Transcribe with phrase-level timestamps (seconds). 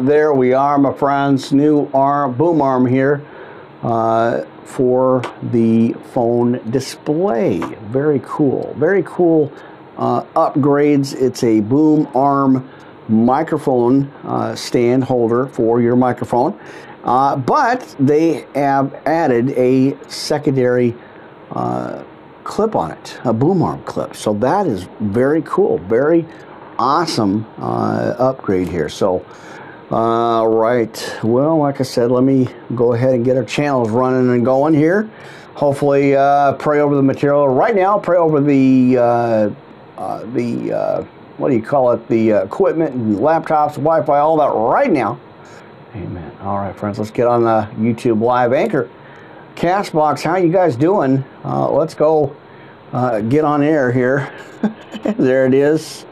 [0.00, 1.52] there we are, my friends.
[1.52, 3.24] New arm, boom arm here
[3.82, 7.58] uh, for the phone display.
[7.88, 8.74] Very cool.
[8.78, 9.52] Very cool
[9.96, 11.14] uh, upgrades.
[11.14, 12.68] It's a boom arm
[13.08, 16.58] microphone uh, stand holder for your microphone.
[17.04, 20.94] Uh, but they have added a secondary
[21.50, 22.02] uh,
[22.44, 24.14] clip on it, a boom arm clip.
[24.14, 26.26] So that is very cool, very
[26.78, 28.88] awesome uh, upgrade here.
[28.88, 29.24] So,
[29.90, 34.30] uh, right, well, like I said, let me go ahead and get our channels running
[34.30, 35.10] and going here.
[35.54, 37.98] Hopefully, uh, pray over the material right now.
[37.98, 39.50] Pray over the uh,
[39.98, 41.02] uh, the uh,
[41.38, 42.06] what do you call it?
[42.08, 45.18] The equipment and laptops, Wi-Fi, all that right now.
[45.94, 46.32] Amen.
[46.40, 48.88] All right, friends, let's get on the YouTube live anchor.
[49.56, 51.24] Castbox, how you guys doing?
[51.44, 52.34] Uh, let's go
[52.92, 54.32] uh, get on air here.
[55.18, 56.06] there it is.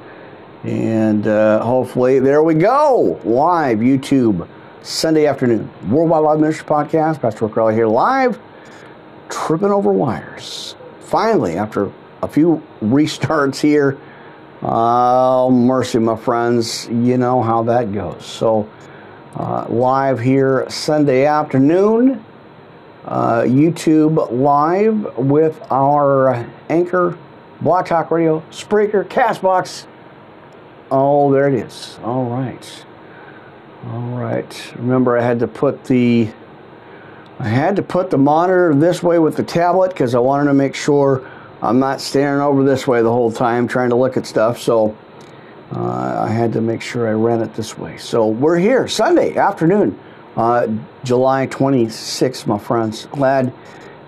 [0.65, 3.21] And uh, hopefully, there we go.
[3.25, 4.49] Live YouTube,
[4.83, 5.71] Sunday afternoon.
[5.89, 7.21] Worldwide Live Ministry Podcast.
[7.21, 8.39] Pastor Rick here live,
[9.29, 10.75] tripping over wires.
[11.01, 13.99] Finally, after a few restarts here,
[14.63, 16.89] oh, mercy, my friends.
[16.89, 18.27] You know how that goes.
[18.27, 18.69] So,
[19.37, 22.25] uh, live here Sunday afternoon
[23.09, 27.17] uh, YouTube live with our Anchor,
[27.63, 29.87] Blog Talk Radio, Spreaker, Castbox.
[30.91, 31.99] Oh, there it is.
[32.03, 32.85] All right.
[33.87, 34.73] All right.
[34.77, 36.29] Remember, I had to put the
[37.41, 40.55] I had to put the monitor this way with the tablet because I wanted to
[40.55, 41.25] make sure
[41.63, 44.59] I'm not staring over this way the whole time trying to look at stuff.
[44.59, 44.97] So
[45.73, 47.97] uh, I had to make sure I ran it this way.
[47.97, 49.99] So we're here Sunday afternoon.
[50.37, 50.67] Uh,
[51.05, 53.07] July 26th, my friends.
[53.07, 53.53] Glad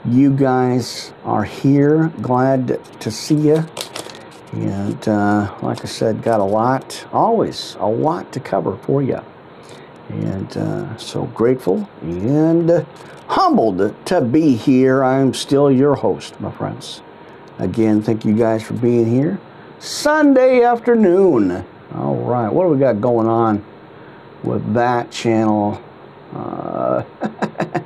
[0.04, 2.08] you guys are here.
[2.20, 3.64] Glad to see you.
[4.52, 9.20] And uh, like I said, got a lot, always a lot to cover for you.
[10.08, 12.84] And uh, so grateful and
[13.28, 15.04] humbled to be here.
[15.04, 17.00] I'm still your host, my friends.
[17.60, 19.38] Again, thank you guys for being here.
[19.78, 21.64] Sunday afternoon.
[21.94, 23.64] All right, what do we got going on
[24.42, 25.80] with that channel?
[26.34, 27.04] Uh,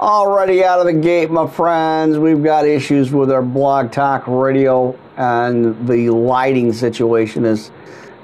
[0.00, 2.18] already out of the gate, my friends.
[2.18, 7.70] We've got issues with our blog talk radio, and the lighting situation is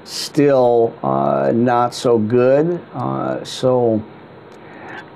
[0.03, 2.83] still uh, not so good.
[2.91, 4.03] Uh, so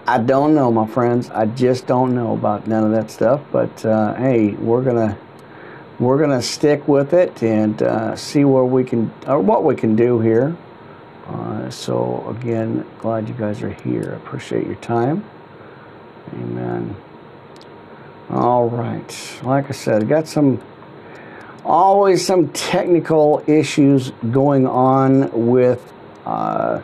[0.06, 1.32] I don't know, my friends.
[1.32, 3.42] I just don't know about none of that stuff.
[3.52, 5.18] But uh, hey, we're gonna
[5.98, 9.96] we're gonna stick with it and uh, see where we can or what we can
[9.96, 10.56] do here.
[11.28, 14.14] Uh, so again, glad you guys are here.
[14.24, 15.26] Appreciate your time.
[16.34, 16.96] Amen.
[18.30, 19.40] All right.
[19.42, 20.62] Like I said, got some
[21.66, 25.92] always some technical issues going on with
[26.26, 26.82] uh,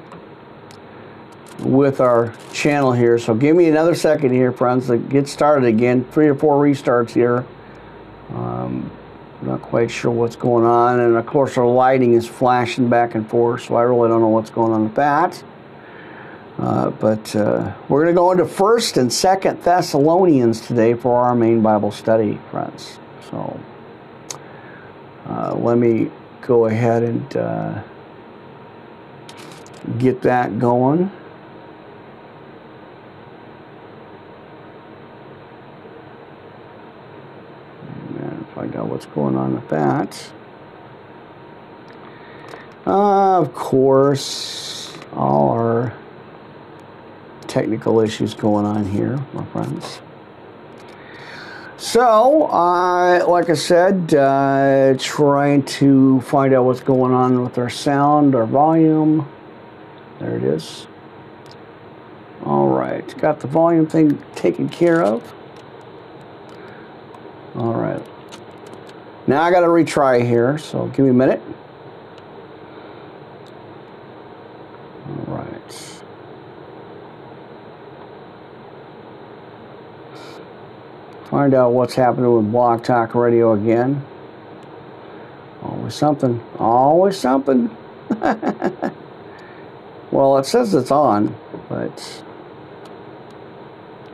[1.60, 3.18] with our channel here.
[3.18, 6.06] So give me another second here, friends, to get started again.
[6.12, 7.46] Three or four restarts here.
[8.30, 8.92] Um,
[9.42, 11.00] not quite sure what's going on.
[11.00, 14.28] And of course, our lighting is flashing back and forth, so I really don't know
[14.28, 15.44] what's going on with that.
[16.58, 21.36] Uh, but uh, we're going to go into First and Second Thessalonians today for our
[21.36, 23.00] main Bible study, friends.
[23.30, 23.59] So
[25.28, 26.10] uh, let me
[26.42, 27.84] go ahead and uh,
[29.98, 31.12] get that going.
[38.20, 40.32] And find out what's going on with that.
[42.86, 45.94] Uh, of course, all our
[47.48, 50.00] technical issues going on here, my friends.
[51.78, 57.70] So, uh, like I said, uh, trying to find out what's going on with our
[57.70, 59.30] sound, our volume.
[60.20, 60.88] There it is.
[62.44, 65.34] All right, got the volume thing taken care of.
[67.56, 68.04] All right.
[69.28, 71.42] Now I got to retry here, so give me a minute.
[75.09, 76.02] All right.
[81.37, 84.03] Find out what's happening with Blog Talk Radio again.
[85.61, 86.41] Always something.
[86.57, 87.69] Always something.
[90.09, 91.35] well, it says it's on,
[91.69, 92.23] but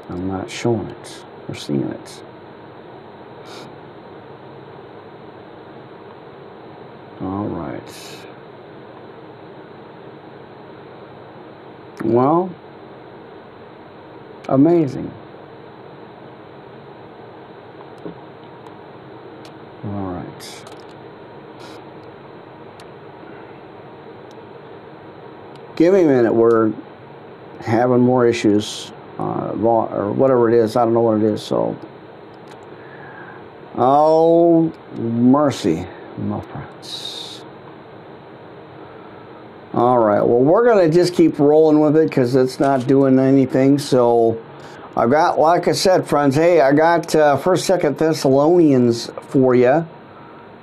[0.09, 2.23] I'm not showing it or seeing it.
[7.21, 8.17] All right.
[12.03, 12.53] Well,
[14.49, 15.09] amazing.
[19.85, 20.65] All right.
[25.75, 26.33] Give me a minute.
[26.33, 26.71] We're
[27.59, 30.75] having more issues, uh, or whatever it is.
[30.75, 31.41] I don't know what it is.
[31.41, 31.77] So,
[33.75, 35.87] oh mercy,
[36.17, 37.43] my friends.
[39.73, 40.21] All right.
[40.21, 43.79] Well, we're gonna just keep rolling with it because it's not doing anything.
[43.79, 44.41] So.
[44.95, 46.35] I've got, like I said, friends.
[46.35, 49.87] Hey, I got uh, First, Second Thessalonians for you,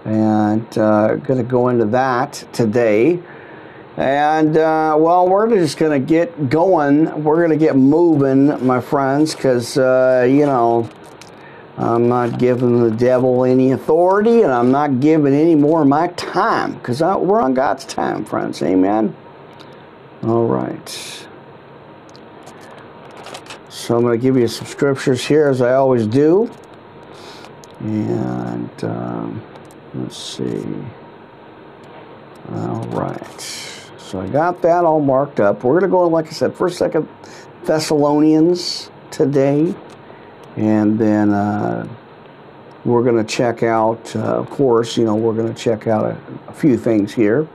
[0.04, 3.20] and uh, going to go into that today.
[3.96, 7.22] And uh, well, we're just going to get going.
[7.22, 10.88] We're going to get moving, my friends, because uh, you know
[11.76, 16.08] I'm not giving the devil any authority, and I'm not giving any more of my
[16.08, 18.62] time because we're on God's time, friends.
[18.62, 19.14] Amen.
[20.22, 20.88] All right.
[23.68, 26.50] So I'm going to give you some scriptures here as I always do.
[27.80, 29.42] And um,
[29.94, 30.64] let's see.
[32.52, 33.40] All right.
[33.98, 35.62] So I got that all marked up.
[35.62, 37.08] We're going to go, like I said, first, second
[37.64, 39.74] Thessalonians today.
[40.56, 41.88] And then uh,
[42.84, 46.06] we're going to check out, uh, of course, you know, we're going to check out
[46.06, 47.46] a, a few things here.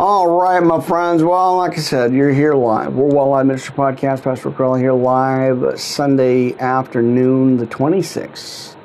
[0.00, 1.24] All right, my friends.
[1.24, 2.94] Well, like I said, you're here live.
[2.94, 4.22] Worldwide Live Ministry Podcast.
[4.22, 8.76] Pastor Crowley here live Sunday afternoon, the 26th.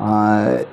[0.00, 0.64] Uh,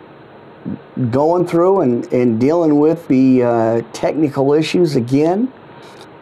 [1.11, 5.53] going through and, and dealing with the uh, technical issues again.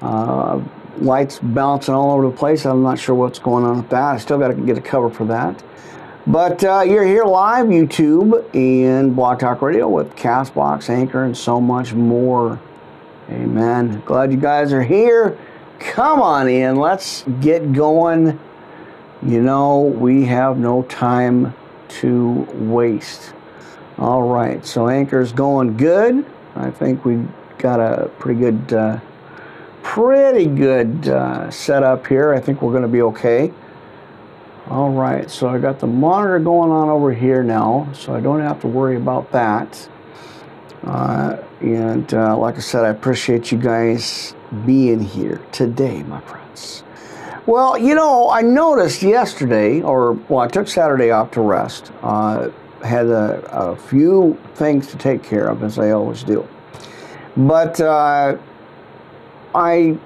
[0.02, 0.62] Uh,
[0.98, 2.66] lights bouncing all over the place.
[2.66, 4.16] I'm not sure what's going on with that.
[4.16, 5.64] I still got to get a cover for that.
[6.28, 11.62] But uh, you're here live, YouTube, and Blog Talk Radio with Castbox, Anchor, and so
[11.62, 12.60] much more.
[13.30, 14.02] Amen.
[14.06, 15.38] Glad you guys are here.
[15.80, 16.78] Come on in.
[16.78, 18.40] Let's get going.
[19.22, 21.54] You know, we have no time
[21.90, 23.34] to waste.
[23.98, 26.26] All right, so Anchor's going good.
[26.56, 27.26] I think we
[27.58, 29.00] got a pretty good, uh,
[29.82, 32.34] pretty good uh, setup here.
[32.34, 33.52] I think we're going to be okay.
[34.70, 38.42] All right, so I got the monitor going on over here now, so I don't
[38.42, 39.90] have to worry about that.
[40.84, 46.84] Uh, and uh, like I said, I appreciate you guys being here today, my friends.
[47.46, 51.92] Well, you know, I noticed yesterday, or well, I took Saturday off to rest.
[52.02, 52.50] Uh,
[52.84, 56.48] had a, a, few things to take care of, as I always do.
[57.36, 58.38] But uh,
[59.56, 59.98] I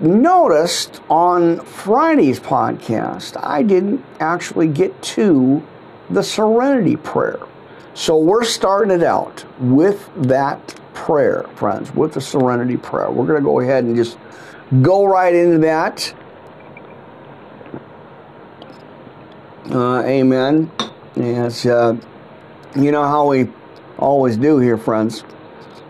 [0.00, 5.62] noticed on Friday's podcast, I didn't actually get to
[6.10, 7.40] the Serenity Prayer.
[7.98, 10.64] So we're starting it out with that
[10.94, 13.10] prayer, friends, with the serenity prayer.
[13.10, 14.16] We're going to go ahead and just
[14.82, 16.14] go right into that.
[19.68, 20.70] Uh, amen.
[21.16, 21.96] Yes, uh,
[22.76, 23.48] you know how we
[23.98, 25.24] always do here, friends.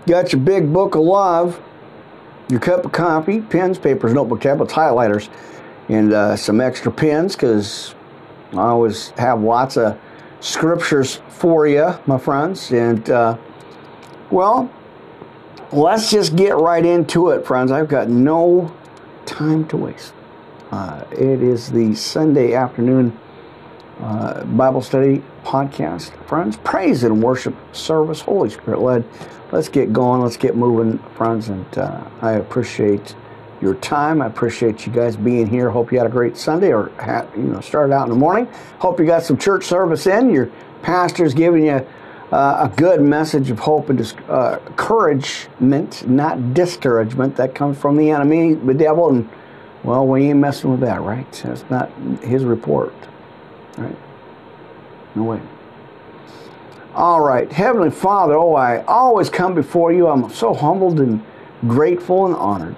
[0.06, 1.60] Got your big book of love,
[2.48, 5.28] your cup of coffee, pens, papers, notebook, tablets, highlighters,
[5.90, 7.94] and uh, some extra pens because
[8.54, 10.00] I always have lots of
[10.40, 12.70] scriptures for you, my friends.
[12.72, 13.36] And, uh,
[14.30, 14.70] well,
[15.72, 17.70] let's just get right into it, friends.
[17.70, 18.74] I've got no
[19.26, 20.14] time to waste.
[20.70, 23.18] Uh, it is the Sunday afternoon
[24.00, 26.56] uh, Bible study podcast, friends.
[26.58, 29.04] Praise and worship service, Holy Spirit led.
[29.50, 30.22] Let's get going.
[30.22, 31.48] Let's get moving, friends.
[31.48, 33.16] And uh, I appreciate
[33.60, 34.22] your time.
[34.22, 35.70] I appreciate you guys being here.
[35.70, 36.90] Hope you had a great Sunday or
[37.36, 38.46] you know started out in the morning.
[38.78, 40.30] Hope you got some church service in.
[40.30, 40.50] Your
[40.82, 41.86] pastor's giving you
[42.30, 47.36] uh, a good message of hope and uh, encouragement, not discouragement.
[47.36, 49.28] That comes from the enemy, the devil, and
[49.82, 51.30] well, we ain't messing with that, right?
[51.44, 51.90] That's not
[52.22, 52.92] his report,
[53.76, 53.96] right?
[55.14, 55.40] No way.
[56.94, 60.08] All right, Heavenly Father, oh, I always come before you.
[60.08, 61.24] I'm so humbled and
[61.66, 62.76] grateful and honored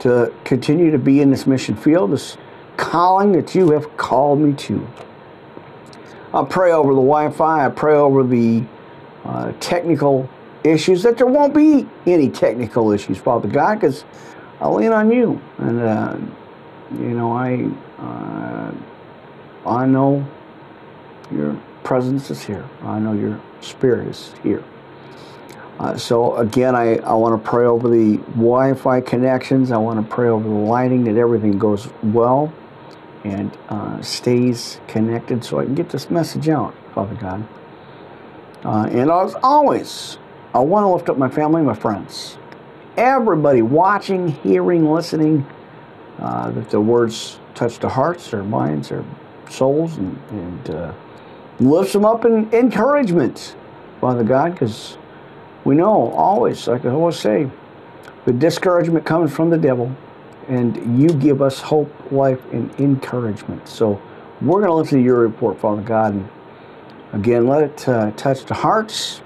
[0.00, 2.36] to continue to be in this mission field, this
[2.76, 4.86] calling that you have called me to.
[6.32, 8.64] I pray over the Wi Fi, I pray over the
[9.24, 10.28] uh, technical
[10.62, 14.04] issues, that there won't be any technical issues, Father God, because
[14.60, 15.40] I lean on you.
[15.58, 16.16] And, uh,
[16.92, 18.72] you know, I, uh,
[19.66, 20.26] I know
[21.30, 24.62] your presence is here, I know your spirit is here.
[25.78, 29.70] Uh, so again, I, I want to pray over the Wi-Fi connections.
[29.70, 32.52] I want to pray over the lighting that everything goes well
[33.24, 37.46] and uh, stays connected so I can get this message out, Father God.
[38.64, 40.18] Uh, and as always,
[40.52, 42.38] I want to lift up my family, my friends,
[42.96, 45.46] everybody watching, hearing, listening,
[46.18, 49.04] uh, that the words touch their hearts, their minds, their
[49.48, 50.92] souls, and, and uh,
[51.60, 53.54] lifts them up in encouragement,
[54.00, 54.97] Father God, because
[55.68, 57.46] we know always, like I always say,
[58.24, 59.94] The discouragement comes from the devil,
[60.48, 63.68] and you give us hope, life, and encouragement.
[63.68, 64.00] So
[64.40, 66.28] we're going to listen to your report, Father God, and
[67.12, 69.20] again, let it uh, touch the hearts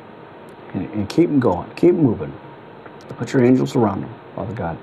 [0.74, 2.32] and, and keep them going, keep them moving.
[3.10, 4.78] Put your angels around them, Father God.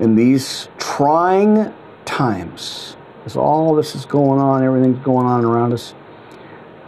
[0.00, 1.72] In these trying
[2.06, 5.94] times, as all this is going on, everything's going on around us,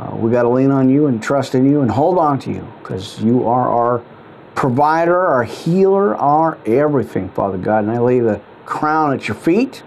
[0.03, 2.51] uh, we got to lean on you and trust in you and hold on to
[2.51, 4.05] you because you are our
[4.57, 7.85] provider, our healer, our everything, Father God.
[7.85, 9.85] And I lay the crown at your feet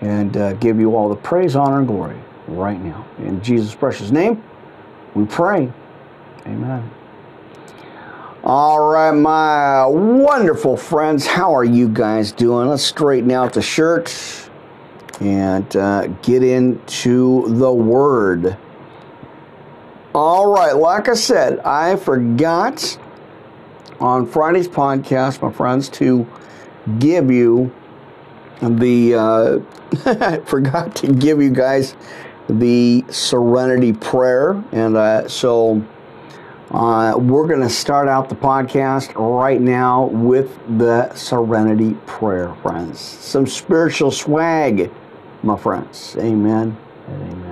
[0.00, 2.18] and uh, give you all the praise, honor, and glory
[2.48, 3.06] right now.
[3.18, 4.42] In Jesus' precious name,
[5.14, 5.72] we pray.
[6.46, 6.90] Amen.
[8.42, 12.68] All right, my wonderful friends, how are you guys doing?
[12.68, 14.50] Let's straighten out the shirt
[15.20, 18.58] and uh, get into the Word.
[20.14, 22.98] All right, like I said, I forgot
[24.00, 26.26] on Friday's podcast, my friends, to
[26.98, 27.74] give you
[28.62, 31.96] the, uh, forgot to give you guys
[32.48, 34.62] the Serenity Prayer.
[34.72, 35.84] And uh, so
[36.70, 43.00] uh, we're going to start out the podcast right now with the Serenity Prayer, friends.
[43.00, 44.92] Some spiritual swag,
[45.42, 46.16] my friends.
[46.18, 46.76] Amen
[47.08, 47.43] amen.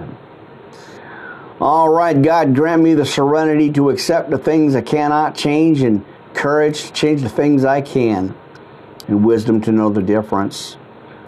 [1.63, 6.05] All right, God, grant me the serenity to accept the things I cannot change and
[6.35, 8.35] courage to change the things I can,
[9.07, 10.77] and wisdom to know the difference.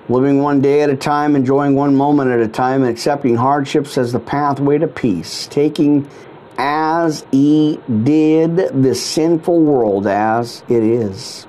[0.08, 3.96] Living one day at a time, enjoying one moment at a time, and accepting hardships
[3.96, 6.10] as the pathway to peace, taking
[6.58, 11.46] as he did the sinful world as it is.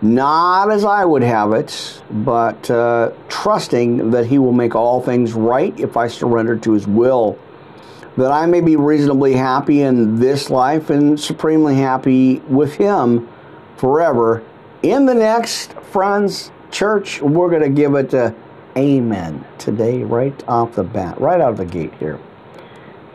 [0.00, 5.34] Not as I would have it, but uh, trusting that he will make all things
[5.34, 7.38] right if I surrender to his will
[8.16, 13.28] that I may be reasonably happy in this life and supremely happy with Him
[13.76, 14.42] forever.
[14.82, 18.34] In the next, friends, church, we're going to give it a
[18.76, 22.20] amen today, right off the bat, right out of the gate here.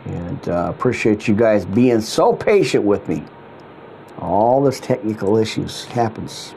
[0.04, 3.24] And uh, appreciate you guys being so patient with me.
[4.18, 6.54] All this technical issues happens.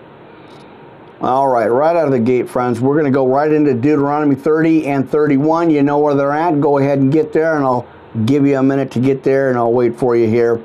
[1.22, 4.36] All right, right out of the gate, friends, we're going to go right into Deuteronomy
[4.36, 5.70] 30 and 31.
[5.70, 6.60] You know where they're at.
[6.60, 7.88] Go ahead and get there, and I'll
[8.26, 10.64] give you a minute to get there, and I'll wait for you here.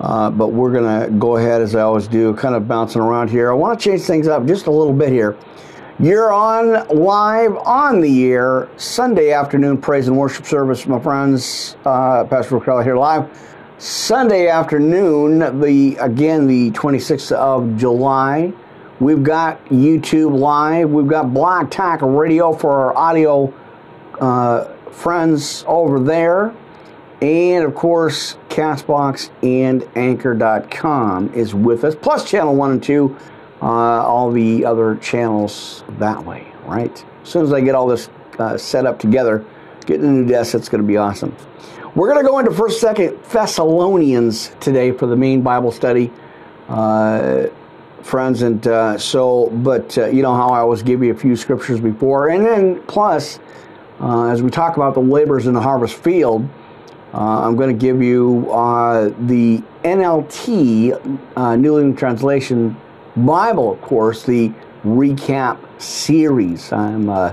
[0.00, 3.30] Uh, but we're going to go ahead, as I always do, kind of bouncing around
[3.30, 3.50] here.
[3.50, 5.36] I want to change things up just a little bit here.
[6.00, 11.76] You're on live on the air Sunday afternoon praise and worship service, my friends.
[11.84, 13.30] Uh, Pastor Rick here live.
[13.78, 18.52] Sunday afternoon, the again the 26th of July.
[18.98, 20.90] We've got YouTube live.
[20.90, 23.54] We've got Blog Talk Radio for our audio
[24.20, 26.54] uh, friends over there.
[27.20, 33.16] And of course, Castbox and Anchor.com is with us, plus Channel 1 and 2,
[33.62, 37.04] uh, all the other channels that way, right?
[37.22, 39.44] As soon as I get all this uh, set up together,
[39.86, 41.34] getting a new desk, it's going to be awesome.
[41.94, 46.12] We're going to go into 1st, 2nd Thessalonians today for the main Bible study,
[46.68, 47.46] uh,
[48.02, 48.42] friends.
[48.42, 51.80] And uh, so, but uh, you know how I always give you a few scriptures
[51.80, 52.28] before.
[52.28, 53.38] And then, plus,
[54.00, 56.48] uh, as we talk about the laborers in the harvest field,
[57.14, 62.76] uh, I'm going to give you uh, the NLT, uh, New Living Translation
[63.16, 64.52] Bible, course, the
[64.82, 66.72] recap series.
[66.72, 67.32] I'm uh,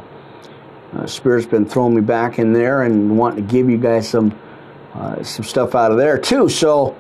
[0.94, 4.38] uh, Spirit's been throwing me back in there and wanting to give you guys some
[4.94, 6.48] uh, some stuff out of there too.
[6.48, 6.96] So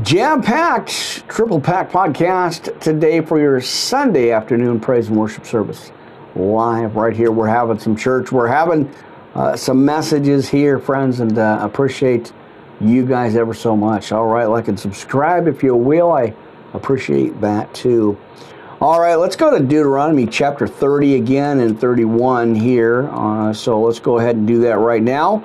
[0.00, 5.92] jam packed, triple packed podcast today for your Sunday afternoon praise and worship service.
[6.34, 7.30] Live right here.
[7.30, 8.32] We're having some church.
[8.32, 8.90] We're having
[9.34, 12.32] uh, some messages here, friends, and uh, appreciate
[12.80, 14.12] you guys ever so much.
[14.12, 16.12] All right, like and subscribe if you will.
[16.12, 16.34] I
[16.74, 18.18] appreciate that too.
[18.80, 23.10] All right, let's go to Deuteronomy chapter 30 again and 31 here.
[23.10, 25.44] Uh, so let's go ahead and do that right now.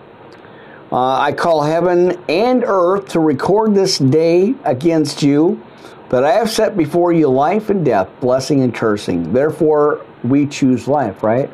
[0.91, 5.61] Uh, I call heaven and earth to record this day against you
[6.09, 9.33] that I have set before you life and death, blessing and cursing.
[9.33, 11.49] Therefore, we choose life, right?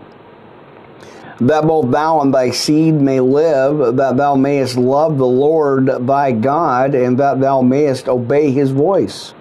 [1.41, 6.31] That both thou and thy seed may live, that thou mayest love the Lord thy
[6.31, 9.33] God, and that thou mayest obey his voice,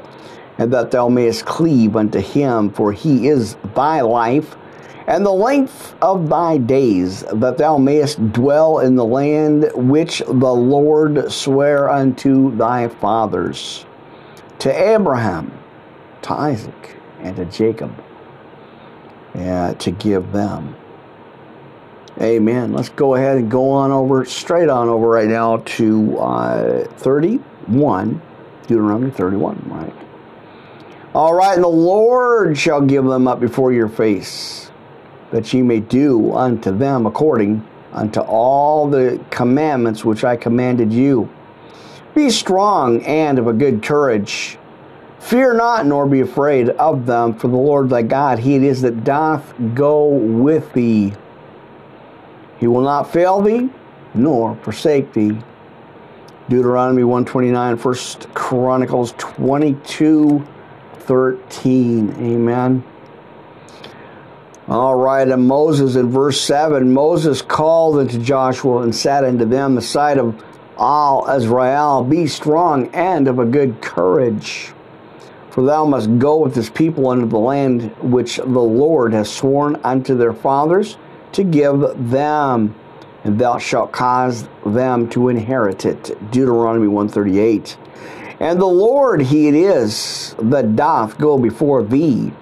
[0.56, 4.56] and that thou mayest cleave unto him, for he is thy life,
[5.06, 10.32] and the length of thy days, that thou mayest dwell in the land which the
[10.32, 13.84] Lord sware unto thy fathers,
[14.60, 15.52] to Abraham,
[16.22, 17.92] to Isaac, and to Jacob,
[19.34, 20.76] uh, to give them.
[22.20, 22.74] Amen.
[22.74, 28.20] Let's go ahead and go on over, straight on over right now to uh, 31,
[28.66, 29.94] Deuteronomy 31, right?
[31.14, 34.70] All right, and the Lord shall give them up before your face,
[35.30, 41.28] that ye may do unto them according unto all the commandments which I commanded you.
[42.14, 44.58] Be strong and of a good courage.
[45.20, 48.82] Fear not, nor be afraid of them, for the Lord thy God, he it is
[48.82, 51.14] that doth go with thee.
[52.60, 53.70] He will not fail thee,
[54.12, 55.36] nor forsake thee.
[56.50, 57.94] Deuteronomy 129, 1
[58.34, 60.46] Chronicles 22,
[60.98, 62.10] 13.
[62.18, 62.84] Amen.
[64.68, 69.74] All right, and Moses in verse 7 Moses called unto Joshua and said unto them,
[69.74, 70.44] The sight of
[70.76, 74.72] all Israel, be strong and of a good courage.
[75.50, 79.76] For thou must go with this people unto the land which the Lord has sworn
[79.82, 80.98] unto their fathers
[81.32, 82.74] to give them,
[83.24, 86.04] and thou shalt cause them to inherit it.
[86.30, 87.76] Deuteronomy 138.
[88.40, 92.32] And the Lord he it is that doth go before thee.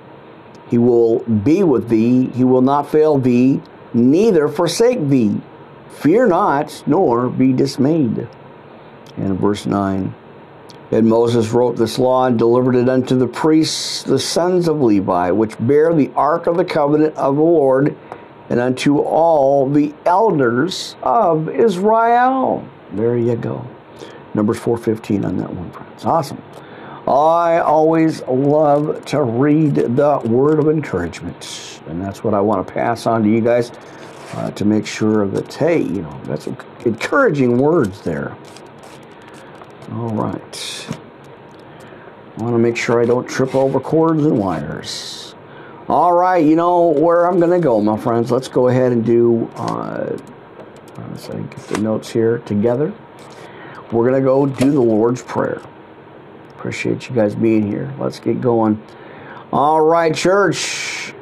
[0.68, 3.60] He will be with thee, he will not fail thee,
[3.92, 5.40] neither forsake thee.
[5.88, 8.28] Fear not, nor be dismayed.
[9.16, 10.14] And verse 9.
[10.90, 15.32] And Moses wrote this law and delivered it unto the priests, the sons of Levi,
[15.32, 17.96] which bear the ark of the covenant of the Lord,
[18.48, 22.66] and unto all the elders of Israel.
[22.92, 23.66] There you go.
[24.34, 26.04] Numbers 4.15 on that one, friends.
[26.04, 26.42] Awesome.
[27.06, 32.72] I always love to read the word of encouragement, and that's what I want to
[32.72, 33.72] pass on to you guys
[34.34, 36.46] uh, to make sure that, hey, you know, that's
[36.84, 38.36] encouraging words there.
[39.92, 40.88] All right.
[42.36, 45.27] I want to make sure I don't trip over cords and wires.
[45.88, 48.30] All right, you know where I'm going to go, my friends.
[48.30, 50.18] Let's go ahead and do, uh,
[50.98, 52.92] let's get the notes here together.
[53.90, 55.62] We're going to go do the Lord's Prayer.
[56.50, 57.90] Appreciate you guys being here.
[57.98, 58.82] Let's get going.
[59.50, 61.14] All right, church.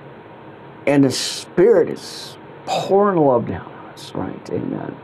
[0.85, 4.51] And the Spirit is pouring love down on us, right?
[4.51, 4.97] Amen.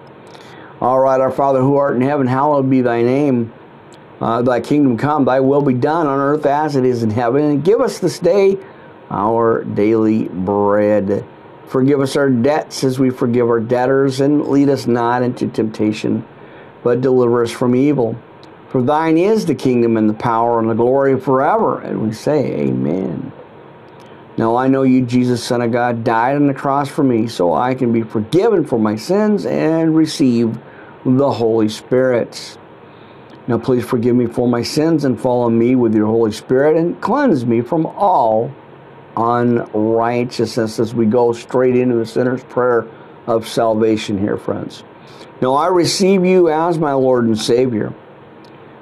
[0.80, 3.52] All right, our Father who art in heaven, hallowed be thy name.
[4.20, 7.44] Uh, thy kingdom come, thy will be done on earth as it is in heaven.
[7.44, 8.58] And give us this day
[9.10, 11.24] our daily bread.
[11.66, 16.26] Forgive us our debts as we forgive our debtors, and lead us not into temptation,
[16.82, 18.16] but deliver us from evil.
[18.68, 21.80] For thine is the kingdom and the power and the glory forever.
[21.80, 23.32] And we say, Amen.
[24.38, 27.52] Now I know you, Jesus, Son of God, died on the cross for me, so
[27.52, 30.58] I can be forgiven for my sins and receive
[31.04, 32.56] the Holy Spirit.
[33.46, 37.00] Now please forgive me for my sins and follow me with your Holy Spirit and
[37.00, 38.52] cleanse me from all
[39.16, 42.86] unrighteousness as we go straight into the sinner's prayer
[43.26, 44.84] of salvation here, friends.
[45.40, 47.92] Now I receive you as my Lord and Savior.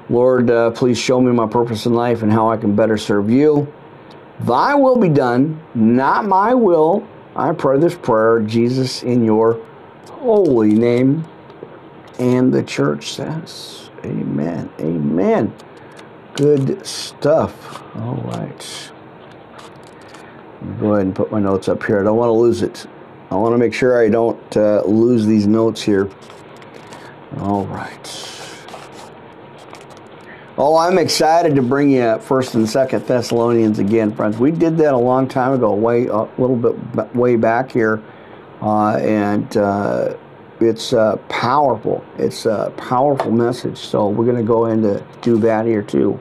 [0.08, 3.30] Lord, uh, please show me my purpose in life and how I can better serve
[3.30, 3.72] you.
[4.40, 7.06] Thy will be done, not my will.
[7.36, 9.60] I pray this prayer, Jesus, in your
[10.10, 11.24] holy name.
[12.18, 14.70] And the church says, Amen.
[14.80, 15.54] Amen.
[16.34, 17.82] Good stuff.
[17.96, 18.90] All right.
[20.78, 22.00] Go ahead and put my notes up here.
[22.00, 22.86] I don't want to lose it.
[23.30, 26.10] I want to make sure I don't uh, lose these notes here.
[27.38, 28.30] All right.
[30.58, 34.36] Oh, I'm excited to bring you First and Second Thessalonians again, friends.
[34.36, 38.02] We did that a long time ago, way a little bit way back here,
[38.60, 40.16] uh, and uh,
[40.60, 42.04] it's uh, powerful.
[42.18, 43.78] It's a powerful message.
[43.78, 46.20] So we're going to go into do that here too.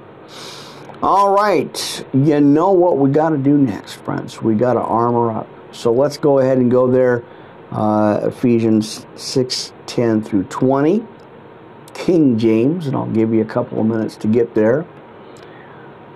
[1.02, 4.42] All right, you know what we got to do next, friends?
[4.42, 5.48] We got to armor up.
[5.72, 7.24] So let's go ahead and go there.
[7.72, 11.08] Uh, Ephesians six ten through twenty,
[11.94, 14.86] King James, and I'll give you a couple of minutes to get there.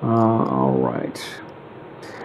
[0.02, 1.18] Uh, all right.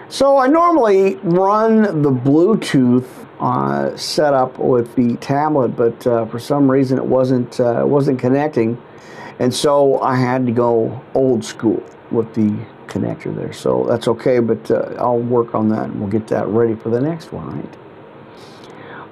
[0.09, 3.07] So I normally run the Bluetooth
[3.39, 8.19] uh, set up with the tablet, but uh, for some reason it wasn't uh, wasn't
[8.19, 8.81] connecting,
[9.39, 12.49] and so I had to go old school with the
[12.87, 13.53] connector there.
[13.53, 16.89] So that's okay, but uh, I'll work on that and we'll get that ready for
[16.89, 17.77] the next one, right?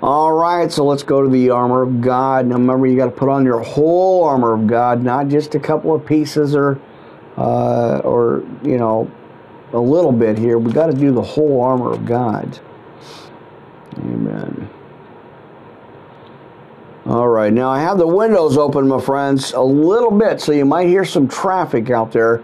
[0.01, 2.45] All right, so let's go to the armor of God.
[2.45, 5.59] Now remember, you got to put on your whole armor of God, not just a
[5.59, 6.79] couple of pieces or,
[7.35, 9.09] uh, or you know,
[9.73, 10.59] a little bit here.
[10.59, 12.59] We got to do the whole armor of God.
[13.97, 14.69] Amen.
[17.07, 20.65] All right, now I have the windows open, my friends, a little bit, so you
[20.65, 22.43] might hear some traffic out there.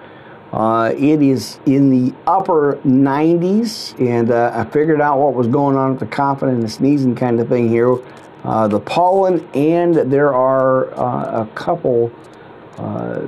[0.54, 5.76] Uh, it is in the upper 90s, and uh, I figured out what was going
[5.76, 7.98] on with the coughing and the sneezing kind of thing here.
[8.44, 12.12] Uh, the pollen, and there are uh, a couple
[12.78, 13.26] uh,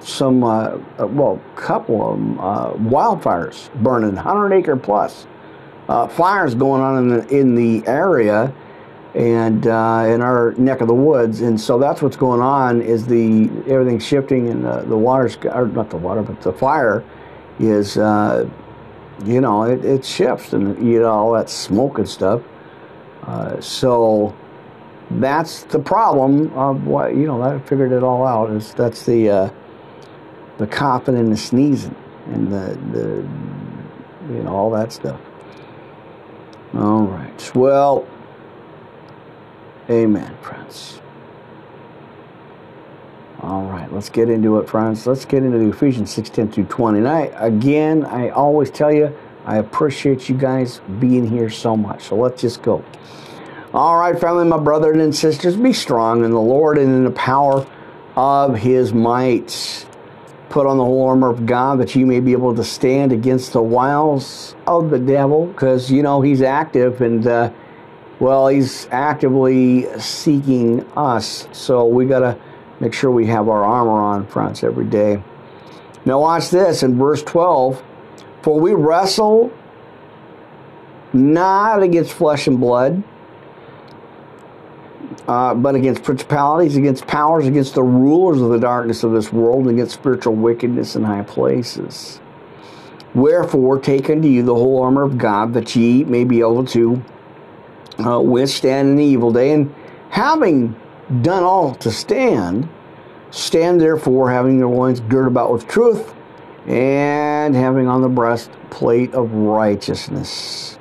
[0.00, 2.36] some, uh, well, couple of them,
[2.90, 5.26] wildfires burning, 100 acre plus
[5.86, 8.52] fires going on in the, in the area
[9.14, 11.40] and uh, in our neck of the woods.
[11.40, 15.68] And so that's what's going on is the everything's shifting and the, the water's, or
[15.68, 17.04] not the water, but the fire
[17.60, 18.48] is, uh,
[19.24, 22.42] you know, it, it shifts and, you know, all that smoke and stuff.
[23.22, 24.34] Uh, so
[25.12, 29.30] that's the problem of what, you know, I figured it all out is that's the,
[29.30, 29.50] uh,
[30.58, 31.94] the coughing and the sneezing
[32.26, 35.20] and the, the, you know, all that stuff.
[36.74, 37.54] All right.
[37.54, 38.08] Well,
[39.90, 41.00] amen, friends.
[43.40, 45.06] All right, let's get into it, friends.
[45.06, 46.98] Let's get into Ephesians 6 10 through 20.
[46.98, 52.04] And I, again, I always tell you, I appreciate you guys being here so much.
[52.04, 52.82] So let's just go.
[53.74, 57.10] All right, family, my brothers and sisters, be strong in the Lord and in the
[57.10, 57.66] power
[58.16, 59.86] of his might.
[60.48, 63.52] Put on the whole armor of God that you may be able to stand against
[63.52, 67.50] the wiles of the devil, because, you know, he's active and, uh,
[68.24, 71.46] well, he's actively seeking us.
[71.52, 72.38] So we got to
[72.80, 75.22] make sure we have our armor on, friends, every day.
[76.06, 77.82] Now, watch this in verse 12
[78.40, 79.52] For we wrestle
[81.12, 83.04] not against flesh and blood
[85.28, 89.68] uh, but against principalities, against powers, against the rulers of the darkness of this world,
[89.68, 92.20] against spiritual wickedness in high places.
[93.14, 97.02] Wherefore, take unto you the whole armor of God, that ye may be able to
[98.04, 99.52] uh, withstand in the evil day.
[99.52, 99.74] And
[100.10, 100.76] having
[101.22, 102.68] done all to stand,
[103.30, 106.14] stand therefore, having your loins girded about with truth,
[106.66, 110.78] and having on the breastplate of righteousness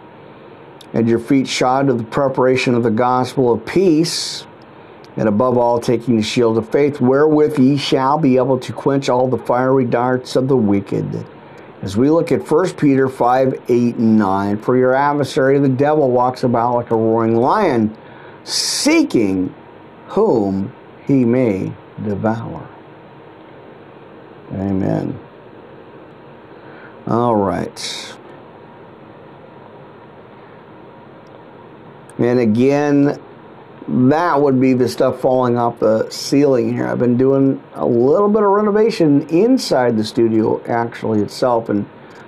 [0.94, 4.46] and your feet shod to the preparation of the gospel of peace,
[5.18, 9.10] and above all, taking the shield of faith, wherewith ye shall be able to quench
[9.10, 11.26] all the fiery darts of the wicked.
[11.84, 16.10] As we look at 1 Peter 5 8 and 9, for your adversary, the devil,
[16.10, 17.96] walks about like a roaring lion,
[18.46, 19.54] seeking
[20.08, 20.74] whom
[21.06, 21.74] he may
[22.06, 22.66] devour.
[24.54, 25.20] Amen.
[27.06, 28.16] All right.
[32.18, 33.22] And again,
[33.88, 36.88] that would be the stuff falling off the ceiling here.
[36.88, 41.86] I've been doing a little bit of renovation inside the studio actually itself, and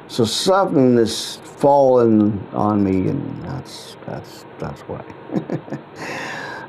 [0.07, 5.03] so something is falling on me, and that's that's that's why.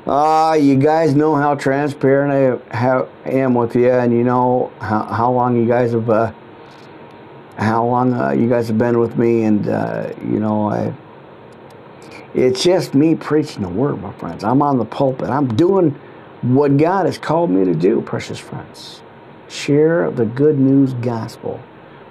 [0.09, 2.31] Ah, uh, you guys know how transparent
[2.71, 6.31] I have, am with you, and you know how, how long you guys have uh,
[7.57, 10.93] how long uh, you guys have been with me, and uh, you know I
[12.37, 14.43] it's just me preaching the word, my friends.
[14.43, 15.29] I'm on the pulpit.
[15.29, 15.91] I'm doing
[16.43, 19.01] what God has called me to do, precious friends.
[19.49, 21.59] Share the good news gospel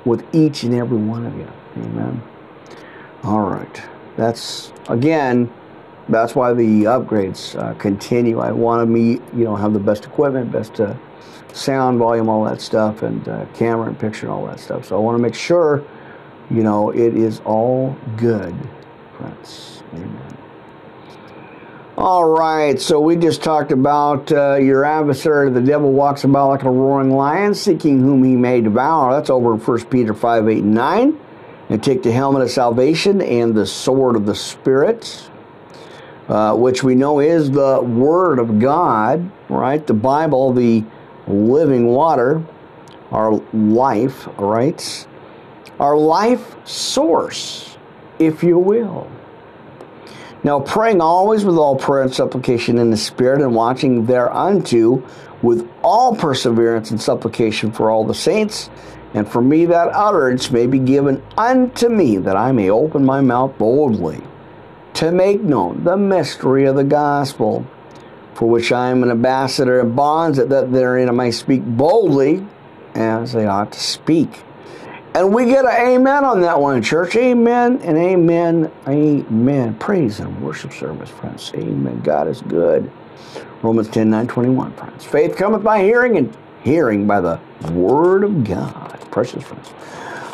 [0.05, 1.49] with each and every one of you.
[1.77, 2.21] Amen.
[3.23, 3.83] All right.
[4.17, 5.49] That's, again,
[6.09, 8.41] that's why the upgrades uh, continue.
[8.41, 10.95] I want to meet, you know, have the best equipment, best uh,
[11.53, 14.87] sound volume, all that stuff, and uh, camera and picture and all that stuff.
[14.87, 15.85] So I want to make sure,
[16.51, 18.57] you know, it is all good,
[19.95, 20.37] Amen.
[21.99, 26.63] All right, so we just talked about uh, your adversary, the devil walks about like
[26.65, 29.15] a roaring lion, seeking whom he may devour.
[29.15, 31.21] That's over in 1 Peter 5 8 and 9.
[31.71, 35.31] And take the helmet of salvation and the sword of the Spirit,
[36.29, 39.85] uh, which we know is the Word of God, right?
[39.85, 40.85] The Bible, the
[41.27, 42.45] living water,
[43.11, 45.07] our life, right?
[45.81, 47.76] Our life source,
[48.19, 49.11] if you will.
[50.45, 55.03] Now, praying always with all prayer and supplication in the Spirit, and watching thereunto
[55.43, 58.71] with all perseverance and supplication for all the saints,
[59.15, 63.21] and for me that utterance may be given unto me, that I may open my
[63.21, 64.23] mouth boldly
[64.95, 67.67] to make known the mystery of the gospel,
[68.35, 72.47] for which I am an ambassador in bonds, that therein I may speak boldly
[72.95, 74.43] as I ought to speak.
[75.17, 77.17] And we get an amen on that one, church.
[77.17, 78.71] Amen and amen.
[78.87, 79.75] Amen.
[79.77, 81.51] Praise and worship service, friends.
[81.55, 82.03] Amen.
[82.03, 82.93] God is good.
[83.63, 85.07] Romans 10 9 21, friends.
[85.07, 87.41] Faith cometh by hearing, and hearing by the
[87.73, 89.01] word of God.
[89.11, 89.73] Precious friends.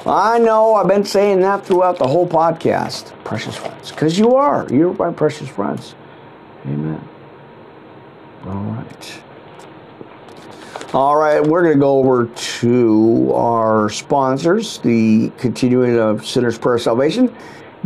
[0.05, 4.67] I know I've been saying that throughout the whole podcast, precious friends, because you are.
[4.69, 5.95] You're my precious friends.
[6.67, 7.09] Amen.
[8.47, 9.23] All right.
[10.95, 16.77] All right, we're going to go over to our sponsors, the continuing of Sinners Prayer
[16.77, 17.35] Salvation.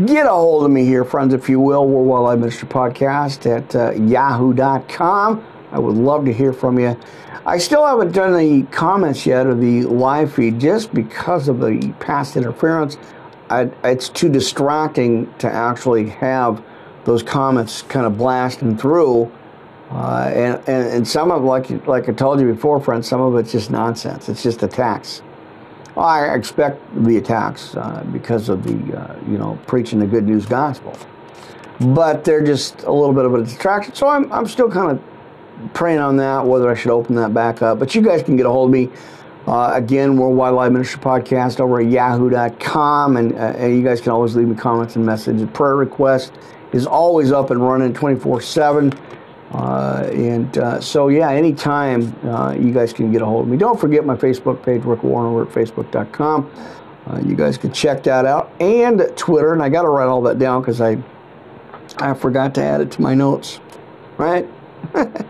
[0.07, 1.87] Get a hold of me here, friends, if you will.
[1.87, 5.47] We're Well I Minister Podcast at uh, yahoo.com.
[5.71, 6.99] I would love to hear from you.
[7.47, 11.95] I still haven't done the comments yet of the live feed just because of the
[12.01, 12.99] past interference.
[13.51, 16.61] I, it's too distracting to actually have
[17.05, 19.31] those comments kind of blasting through.
[19.91, 23.37] Uh, and, and, and some of like like I told you before, friends, some of
[23.37, 24.29] it's just nonsense.
[24.29, 25.23] It's just attacks.
[25.97, 30.45] I expect the attacks uh, because of the uh, you know preaching the good news
[30.45, 30.97] gospel,
[31.81, 33.95] but they're just a little bit of a distraction.
[33.95, 37.63] So I'm I'm still kind of praying on that whether I should open that back
[37.63, 37.79] up.
[37.79, 38.91] But you guys can get a hold of me.
[39.47, 43.17] Uh, again, Worldwide Live Ministry Podcast over at yahoo.com.
[43.17, 45.49] And, uh, and you guys can always leave me comments and messages.
[45.53, 46.33] Prayer request
[46.73, 48.93] is always up and running 24 7.
[49.53, 53.57] Uh, and uh, so, yeah, anytime uh, you guys can get a hold of me.
[53.57, 56.51] Don't forget my Facebook page, Rick Warren, over at facebook.com.
[57.07, 58.51] Uh, you guys can check that out.
[58.61, 59.53] And Twitter.
[59.53, 60.99] And I got to write all that down because I,
[61.99, 63.61] I forgot to add it to my notes.
[64.19, 64.49] Right?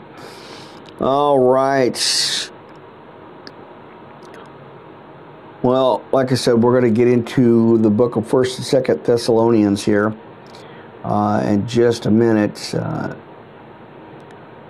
[1.01, 2.51] all right.
[5.63, 9.05] Well, like I said, we're going to get into the book of First and Second
[9.05, 10.17] Thessalonians here
[11.05, 12.73] uh, in just a minute.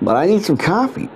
[0.02, 1.09] But I need some coffee.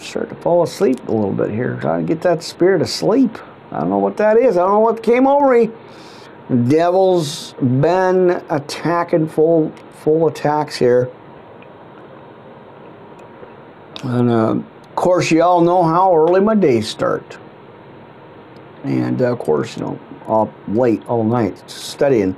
[0.00, 1.78] Start to fall asleep a little bit here.
[1.80, 3.38] Trying to get that spirit of sleep.
[3.70, 4.56] I don't know what that is.
[4.56, 5.70] I don't know what came over me.
[6.68, 11.10] Devil's been attacking full full attacks here.
[14.02, 17.38] And uh, of course, you all know how early my days start.
[18.82, 22.36] And uh, of course, you know, all late all night studying,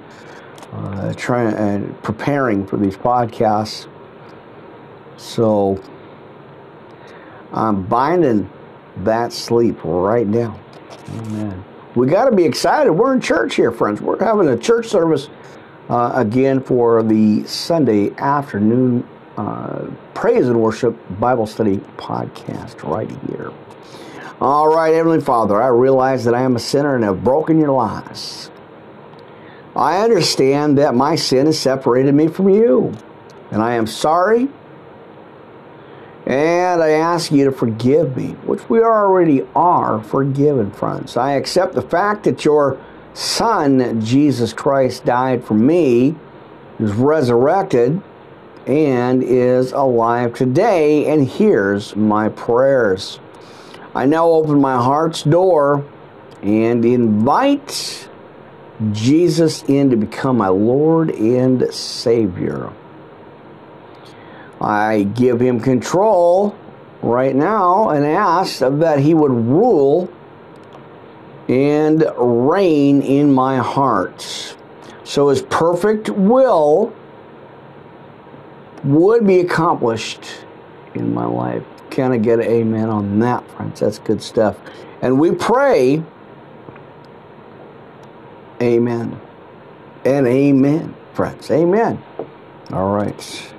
[0.73, 3.89] uh, trying and uh, preparing for these podcasts.
[5.17, 5.83] So
[7.53, 8.51] I'm binding
[8.99, 10.59] that sleep right now.
[11.09, 11.65] Amen.
[11.95, 12.93] We got to be excited.
[12.93, 14.01] We're in church here, friends.
[14.01, 15.29] We're having a church service
[15.89, 23.53] uh, again for the Sunday afternoon uh, praise and worship Bible study podcast right here.
[24.41, 27.73] All right, Heavenly Father, I realize that I am a sinner and have broken your
[27.73, 28.51] laws.
[29.75, 32.95] I understand that my sin has separated me from you,
[33.51, 34.49] and I am sorry
[36.27, 41.17] and I ask you to forgive me, which we already are forgiven, friends.
[41.17, 42.79] I accept the fact that your
[43.15, 46.17] Son, Jesus Christ, died for me,
[46.81, 48.03] is resurrected,
[48.67, 53.21] and is alive today, and hears my prayers.
[53.95, 55.85] I now open my heart's door
[56.43, 58.09] and invite
[58.93, 62.73] Jesus in to become my Lord and Savior.
[64.67, 66.57] I give him control
[67.01, 70.11] right now and ask that he would rule
[71.49, 74.57] and reign in my heart.
[75.05, 76.93] So his perfect will
[78.83, 80.45] would be accomplished
[80.97, 81.63] in my life.
[81.91, 83.79] Can I get an amen on that, friends?
[83.79, 84.57] That's good stuff.
[85.01, 86.03] And we pray,
[88.61, 89.21] amen
[90.05, 91.53] and amen, friends.
[91.53, 92.03] Amen.
[92.73, 93.53] All right.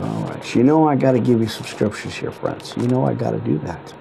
[0.00, 0.54] All right.
[0.54, 2.74] You know I got to give you some scriptures here, friends.
[2.76, 3.94] You know I got to do that.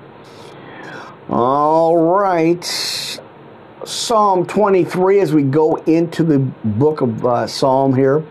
[1.30, 2.64] All right.
[3.86, 8.24] Psalm 23, as we go into the book of uh, Psalm here,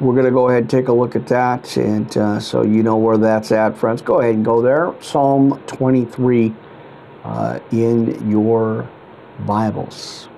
[0.00, 1.76] we're going to go ahead and take a look at that.
[1.76, 4.02] And uh, so you know where that's at, friends.
[4.02, 4.94] Go ahead and go there.
[5.00, 6.54] Psalm 23
[7.24, 8.88] uh, in your
[9.46, 10.28] Bibles.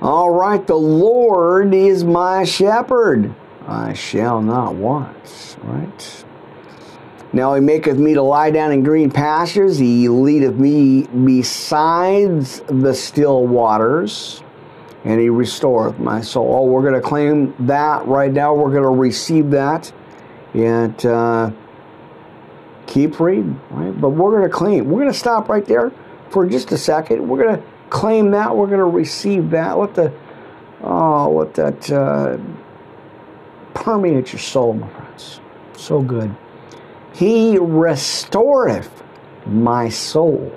[0.00, 0.66] All right.
[0.66, 3.34] The Lord is my shepherd.
[3.70, 5.56] I shall not want.
[5.62, 6.24] Right?
[7.32, 9.78] Now he maketh me to lie down in green pastures.
[9.78, 14.42] He leadeth me besides the still waters.
[15.04, 16.52] And he restoreth my soul.
[16.52, 18.52] Oh, we're going to claim that right now.
[18.52, 19.90] We're going to receive that.
[20.52, 21.52] And uh,
[22.86, 23.98] keep reading, right?
[23.98, 24.90] But we're going to claim.
[24.90, 25.92] We're going to stop right there
[26.28, 27.26] for just a second.
[27.26, 28.54] We're going to claim that.
[28.54, 29.78] We're going to receive that.
[29.78, 30.12] Let the,
[30.82, 31.90] oh, let that.
[31.90, 32.38] Uh,
[33.74, 35.40] permeates your soul, my friends.
[35.76, 36.34] So good.
[37.14, 39.02] He restoreth
[39.46, 40.52] my soul.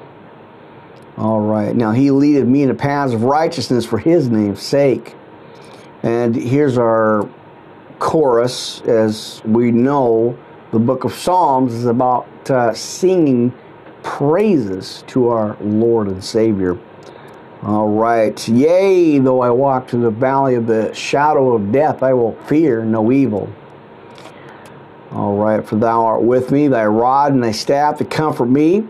[1.17, 1.75] All right.
[1.75, 5.15] Now, He leadeth me in the paths of righteousness for His name's sake.
[6.01, 7.29] And here's our
[7.99, 8.81] chorus.
[8.81, 10.37] As we know,
[10.71, 13.53] the book of Psalms is about uh, singing
[14.01, 16.77] praises to our Lord and Savior.
[17.63, 18.45] All right.
[18.49, 22.83] Yea, though I walk through the valley of the shadow of death, I will fear
[22.83, 23.49] no evil.
[25.11, 25.65] All right.
[25.65, 28.85] For thou art with me, thy rod and thy staff to comfort me.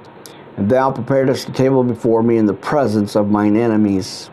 [0.58, 4.32] And thou preparedst a table before me in the presence of mine enemies.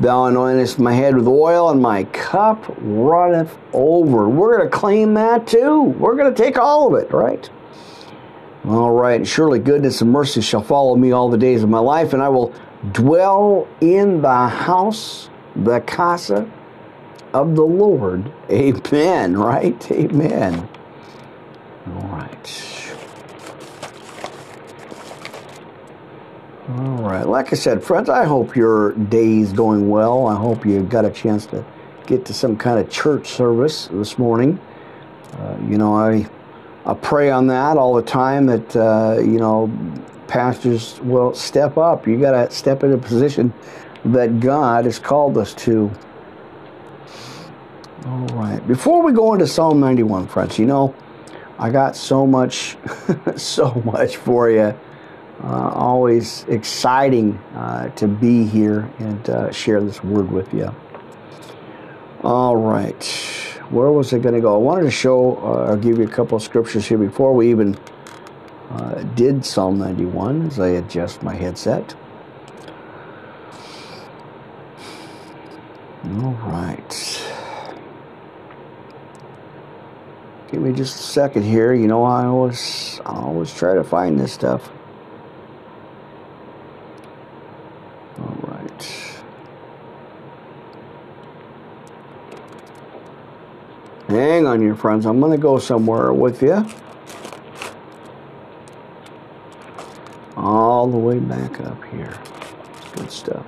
[0.00, 4.28] Thou anointest my head with oil, and my cup runneth over.
[4.28, 5.80] We're going to claim that too.
[5.80, 7.48] We're going to take all of it, right?
[8.66, 9.26] All right.
[9.26, 12.28] Surely goodness and mercy shall follow me all the days of my life, and I
[12.28, 12.52] will
[12.90, 16.50] dwell in the house, the casa
[17.32, 18.30] of the Lord.
[18.50, 19.90] Amen, right?
[19.92, 20.68] Amen.
[21.86, 22.82] All right.
[26.68, 27.26] All right.
[27.26, 30.26] Like I said, friends, I hope your day's going well.
[30.26, 31.64] I hope you got a chance to
[32.06, 34.60] get to some kind of church service this morning.
[35.32, 36.26] Uh, you know, I
[36.84, 39.70] I pray on that all the time that uh, you know
[40.32, 42.06] pastors will step up.
[42.06, 43.52] You got to step into a position
[44.06, 45.90] that God has called us to.
[48.06, 48.66] All right.
[48.66, 50.94] Before we go into Psalm 91, friends, you know,
[51.58, 52.78] I got so much,
[53.36, 54.74] so much for you.
[55.44, 60.74] Uh, always exciting uh, to be here and uh, share this word with you.
[62.22, 63.04] All right,
[63.68, 64.54] where was I going to go?
[64.54, 67.50] I wanted to show uh, or give you a couple of scriptures here before we
[67.50, 67.76] even
[68.72, 71.94] uh, did Psalm 91 as I adjust my headset.
[76.04, 77.22] All right.
[80.50, 81.74] Give me just a second here.
[81.74, 84.70] You know, I always, I always try to find this stuff.
[88.18, 88.88] All right.
[94.08, 95.04] Hang on, your friends.
[95.04, 96.66] I'm going to go somewhere with you.
[100.82, 102.12] All the way back up here.
[102.96, 103.46] Good stuff.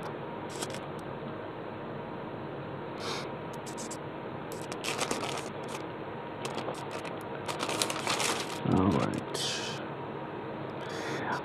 [8.69, 9.51] All right.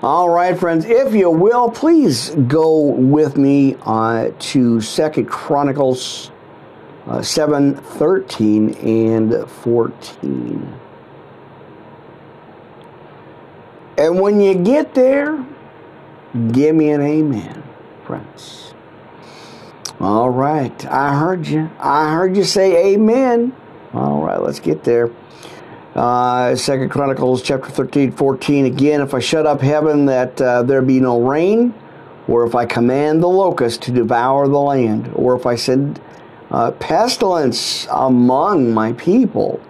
[0.00, 0.84] All right, friends.
[0.84, 6.30] If you will, please go with me uh, to Second Chronicles
[7.08, 10.72] uh, seven thirteen and fourteen.
[13.98, 15.44] And when you get there,
[16.52, 17.62] give me an amen,
[18.06, 18.74] friends.
[20.00, 20.86] All right.
[20.86, 21.70] I heard you.
[21.78, 23.54] I heard you say amen.
[23.92, 25.10] All right, let's get there.
[25.94, 28.64] Uh, Second Chronicles chapter 13, 14.
[28.64, 31.74] Again, if I shut up heaven that uh, there be no rain,
[32.28, 36.00] or if I command the locust to devour the land, or if I send
[36.50, 39.60] uh, pestilence among my people,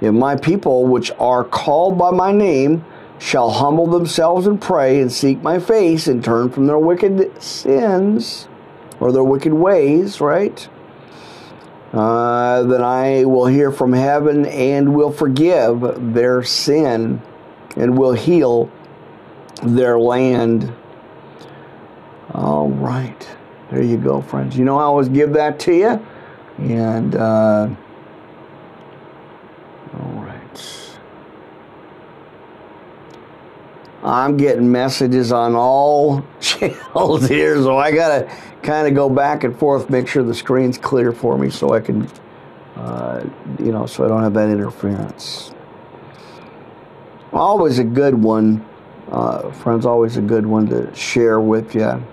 [0.00, 2.84] if my people which are called by my name
[3.20, 8.48] shall humble themselves and pray and seek my face and turn from their wicked sins
[8.98, 10.68] or their wicked ways, right?
[11.92, 17.20] uh, then I will hear from heaven and will forgive their sin
[17.76, 18.70] and will heal
[19.62, 20.72] their land.
[22.32, 23.28] All right.
[23.70, 24.56] There you go, friends.
[24.56, 26.06] You know, I always give that to you.
[26.58, 27.68] And, uh,
[29.94, 30.90] all right.
[34.10, 39.44] I'm getting messages on all channels here, so I got to kind of go back
[39.44, 42.10] and forth, make sure the screen's clear for me so I can,
[42.74, 43.24] uh,
[43.60, 45.54] you know, so I don't have that interference.
[47.32, 48.66] Always a good one,
[49.12, 52.04] uh, friends, always a good one to share with you.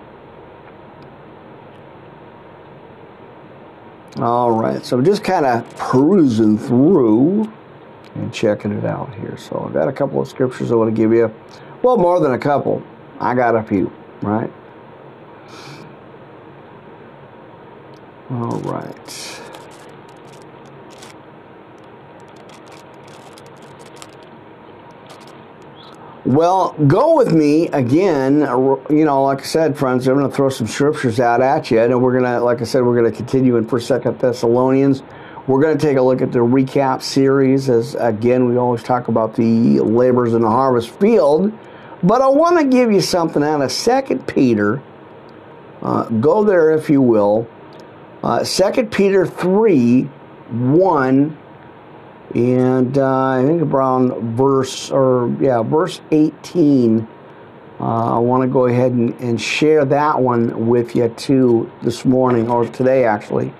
[4.18, 7.52] All right, so just kind of perusing through
[8.18, 9.36] and checking it out here.
[9.36, 11.34] So I've got a couple of scriptures I want to give you.
[11.82, 12.82] Well, more than a couple.
[13.20, 14.50] I got a few, right?
[18.30, 19.40] All right.
[26.24, 28.40] Well, go with me again.
[28.40, 31.80] You know, like I said, friends, I'm going to throw some scriptures out at you.
[31.80, 35.02] And we're going to, like I said, we're going to continue in First, Second Thessalonians.
[35.48, 37.70] We're going to take a look at the recap series.
[37.70, 41.50] As again, we always talk about the laborers in the harvest field.
[42.02, 44.82] But I want to give you something out of Second Peter.
[45.80, 47.48] Uh, go there if you will.
[48.22, 51.38] Uh, 2 Peter 3 1
[52.34, 57.08] and uh, I think around verse or yeah verse 18
[57.80, 62.04] uh, I want to go ahead and, and, share that one with you too this
[62.04, 63.54] morning or today actually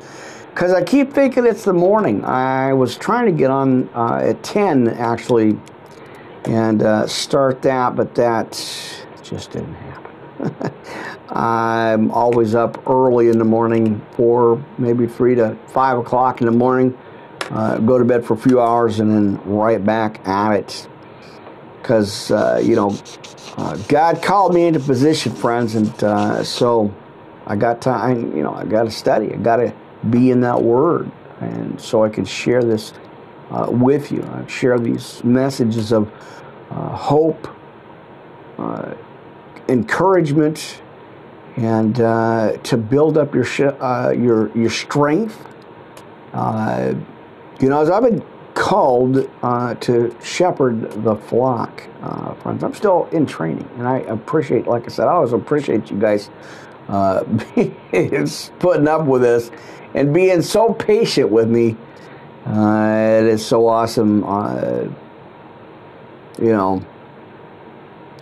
[0.58, 4.42] because I keep thinking it's the morning I was trying to get on uh, at
[4.42, 5.56] 10 actually
[6.46, 8.50] and uh, start that but that
[9.22, 10.74] just didn't happen
[11.30, 16.52] I'm always up early in the morning, four, maybe three to five o'clock in the
[16.52, 16.96] morning.
[17.50, 20.88] Uh, go to bed for a few hours and then right back at it.
[21.82, 22.96] Because, uh, you know,
[23.58, 26.94] uh, God called me into position, friends, and uh, so
[27.46, 29.32] I got time, you know, I got to study.
[29.32, 29.74] I got to
[30.10, 32.92] be in that Word, and so I can share this
[33.50, 34.22] uh, with you.
[34.22, 36.10] I share these messages of
[36.70, 37.48] uh, hope,
[38.58, 38.94] uh,
[39.68, 40.82] encouragement,
[41.56, 43.46] and uh, to build up your
[43.82, 45.46] uh, your your strength.
[46.32, 46.94] Uh,
[47.60, 48.22] you know, as I've been
[48.54, 49.14] called
[49.80, 51.82] to shepherd the flock,
[52.42, 55.98] friends, I'm still in training, and I appreciate, like I said, I always appreciate you
[55.98, 56.30] guys
[58.58, 59.50] putting up with this
[59.98, 61.76] and being so patient with me.
[62.46, 64.20] it is so awesome.
[66.40, 66.84] you know,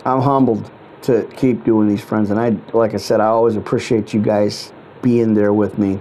[0.03, 0.71] I'm humbled
[1.03, 2.31] to keep doing these friends.
[2.31, 4.73] And I, like I said, I always appreciate you guys
[5.03, 5.99] being there with me.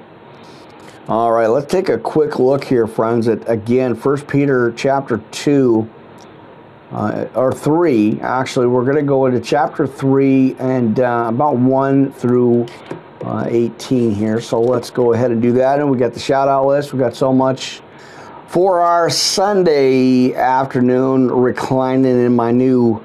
[1.08, 5.88] All right, let's take a quick look here, friends, at again, First Peter chapter 2,
[6.90, 8.20] uh, or 3.
[8.22, 12.66] Actually, we're going to go into chapter 3 and uh, about 1 through
[13.24, 14.40] uh, 18 here.
[14.40, 15.80] So let's go ahead and do that.
[15.80, 16.92] And we got the shout out list.
[16.92, 17.80] We got so much
[18.48, 23.04] for our Sunday afternoon reclining in my new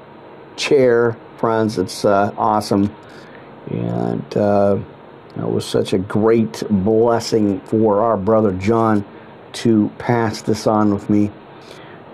[0.56, 1.78] chair friends.
[1.78, 2.94] It's uh, awesome.
[3.70, 4.78] And uh,
[5.36, 9.04] it was such a great blessing for our brother John
[9.54, 11.30] to pass this on with me.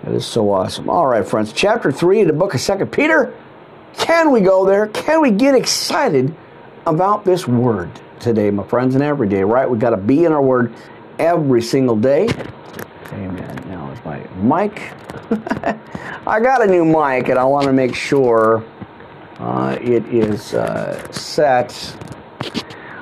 [0.03, 0.89] It is so awesome.
[0.89, 1.51] All right, friends.
[1.51, 3.33] Chapter 3 of the book of Second Peter.
[3.97, 4.87] Can we go there?
[4.87, 6.33] Can we get excited
[6.85, 9.69] about this word today, my friends, and every day, right?
[9.69, 10.73] We've got to be in our word
[11.17, 12.27] every single day.
[13.13, 13.63] Amen.
[13.67, 14.91] Now is my mic.
[16.27, 18.63] I got a new mic, and I want to make sure
[19.39, 21.95] uh, it is uh, set.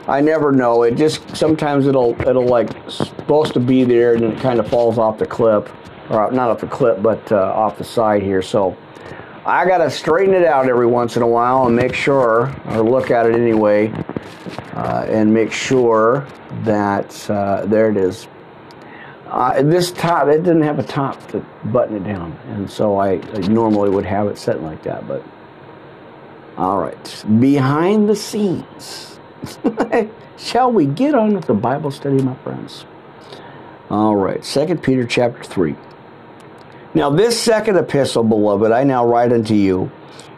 [0.07, 0.84] I never know.
[0.84, 4.97] It just sometimes it'll it'll like supposed to be there and it kind of falls
[4.97, 5.69] off the clip,
[6.09, 8.41] or not off the clip, but uh, off the side here.
[8.41, 8.78] So
[9.47, 13.11] I gotta straighten it out every once in a while and make sure, or look
[13.11, 13.93] at it anyway,
[14.73, 16.27] uh, and make sure
[16.63, 18.27] that uh, there it is.
[19.27, 23.21] Uh, this top, it didn't have a top to button it down, and so I,
[23.35, 25.23] I normally would have it set like that, but
[26.57, 29.17] all right, behind the scenes.
[30.37, 32.83] Shall we get on with the Bible study, my friends?
[33.89, 35.73] All right, Second Peter chapter 3.
[36.97, 39.91] Now, this second epistle, beloved, I now write unto you,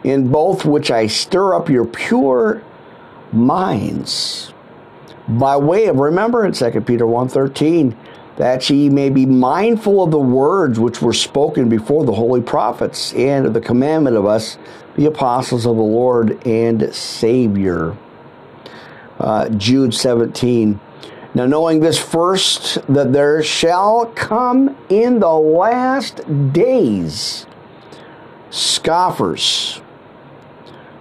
[0.04, 2.62] in both which I stir up your pure
[3.32, 4.52] minds
[5.26, 7.94] by way of remember in 2 Peter 1:13
[8.36, 13.14] that ye may be mindful of the words which were spoken before the holy prophets
[13.14, 14.58] and of the commandment of us
[14.96, 17.96] the apostles of the Lord and Savior.
[19.18, 20.78] Uh, Jude 17.
[21.34, 26.22] Now, knowing this first, that there shall come in the last
[26.52, 27.46] days
[28.50, 29.80] scoffers,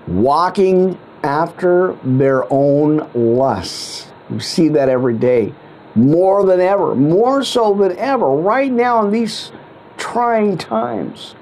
[0.07, 4.11] walking after their own lusts.
[4.29, 5.53] You see that every day,
[5.95, 9.51] more than ever, more so than ever, right now in these
[9.97, 11.33] trying times.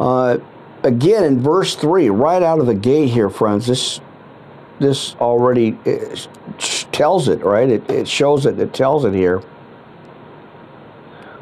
[0.00, 0.38] Uh,
[0.84, 4.00] again in verse 3 right out of the gate here friends this
[4.78, 5.78] this already
[6.94, 7.68] tells it right?
[7.68, 9.42] It, it shows it it tells it here.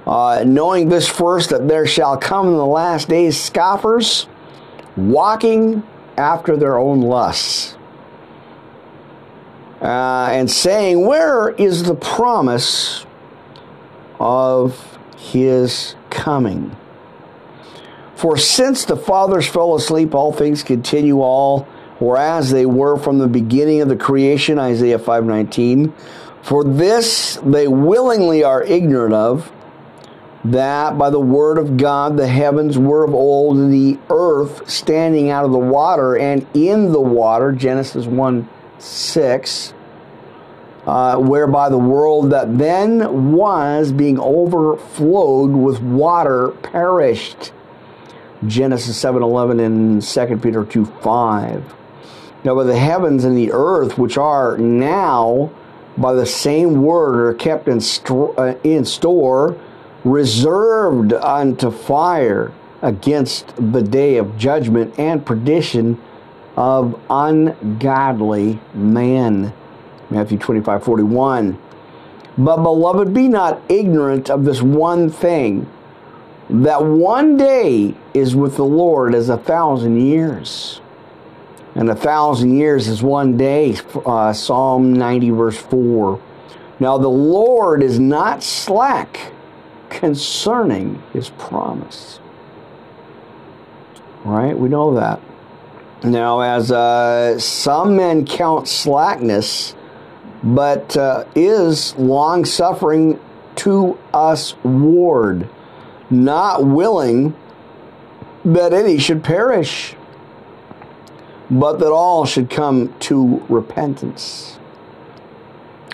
[0.06, 4.26] Uh, knowing this first that there shall come in the last days scoffers
[4.96, 5.84] walking
[6.16, 7.76] after their own lusts
[9.80, 13.06] uh, and saying where is the promise
[14.18, 16.76] of his coming?
[18.16, 21.66] For since the fathers fell asleep, all things continue all
[22.02, 25.92] or as they were from the beginning of the creation, Isaiah 5:19.
[26.42, 29.52] For this they willingly are ignorant of,
[30.44, 35.30] that by the word of God the heavens were of old, and the earth standing
[35.30, 38.48] out of the water and in the water, Genesis 1
[38.78, 39.74] 6.
[40.84, 47.52] Uh, whereby the world that then was being overflowed with water perished
[48.48, 51.62] Genesis 7:11 and 2 Peter 2:5.
[52.44, 55.50] Now, by the heavens and the earth, which are now
[55.96, 59.56] by the same word, are kept in, st- uh, in store,
[60.04, 66.00] reserved unto fire against the day of judgment and perdition
[66.56, 69.52] of ungodly man.
[70.10, 71.58] Matthew 25 41.
[72.36, 75.70] But, beloved, be not ignorant of this one thing
[76.50, 80.81] that one day is with the Lord as a thousand years.
[81.74, 86.20] And a thousand years is one day, uh, Psalm 90, verse 4.
[86.80, 89.32] Now, the Lord is not slack
[89.88, 92.20] concerning his promise.
[94.24, 94.56] Right?
[94.56, 95.20] We know that.
[96.04, 99.74] Now, as uh, some men count slackness,
[100.42, 103.20] but uh, is long suffering
[103.56, 105.48] to us ward,
[106.10, 107.36] not willing
[108.44, 109.94] that any should perish,
[111.52, 114.58] but that all should come to repentance.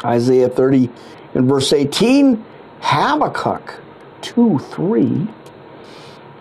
[0.05, 0.89] Isaiah 30
[1.35, 2.45] and verse 18,
[2.81, 3.81] Habakkuk
[4.23, 5.27] 2 3,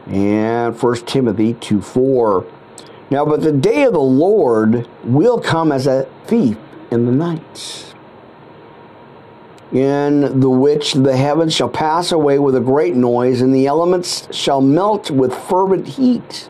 [0.06, 2.46] and 1 Timothy 2 4.
[3.10, 6.58] Now, but the day of the Lord will come as a thief
[6.92, 7.86] in the night
[9.72, 14.34] in the which the heavens shall pass away with a great noise, and the elements
[14.34, 16.50] shall melt with fervent heat.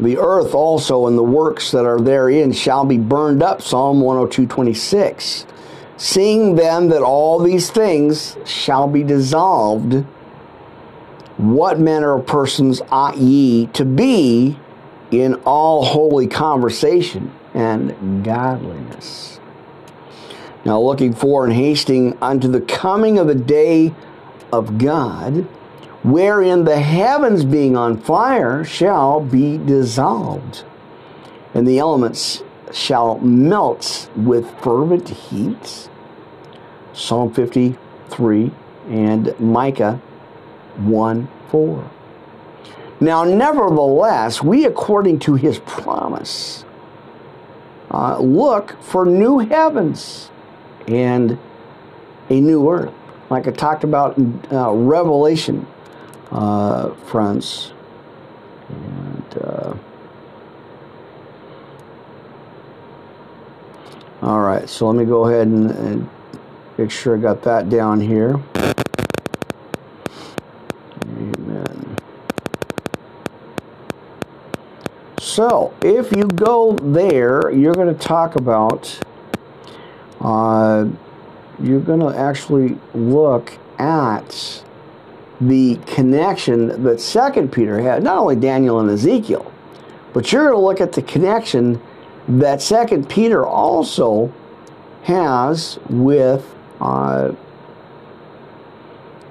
[0.00, 3.60] The earth also and the works that are therein shall be burned up.
[3.60, 5.46] Psalm 102 26.
[5.98, 10.06] Seeing then that all these things shall be dissolved,
[11.36, 14.58] what manner of persons ought ye to be
[15.10, 19.38] in all holy conversation and godliness?
[20.64, 23.94] Now, looking for and hasting unto the coming of the day
[24.50, 25.46] of God,
[26.02, 30.64] wherein the heavens being on fire shall be dissolved,
[31.54, 32.42] and the elements
[32.72, 35.88] shall melt with fervent heat.
[36.92, 38.50] Psalm 53
[38.88, 40.00] and Micah
[40.76, 41.90] 1 4.
[43.00, 46.64] Now, nevertheless, we, according to his promise,
[47.90, 50.30] uh, look for new heavens
[50.86, 51.38] and
[52.28, 52.92] a new earth.
[53.30, 55.66] Like I talked about in uh, Revelation,
[56.30, 57.72] uh, friends.
[58.68, 59.74] And, uh,
[64.22, 66.08] all right, so let me go ahead and, and
[66.78, 68.40] make sure I got that down here.
[71.04, 71.96] Amen.
[75.18, 79.00] So, if you go there, you're going to talk about
[80.20, 80.86] uh,
[81.62, 84.62] you're going to actually look at
[85.40, 89.50] the connection that Second Peter had, not only Daniel and Ezekiel,
[90.12, 91.80] but you're going to look at the connection
[92.28, 94.32] that Second Peter also
[95.02, 97.32] has with uh,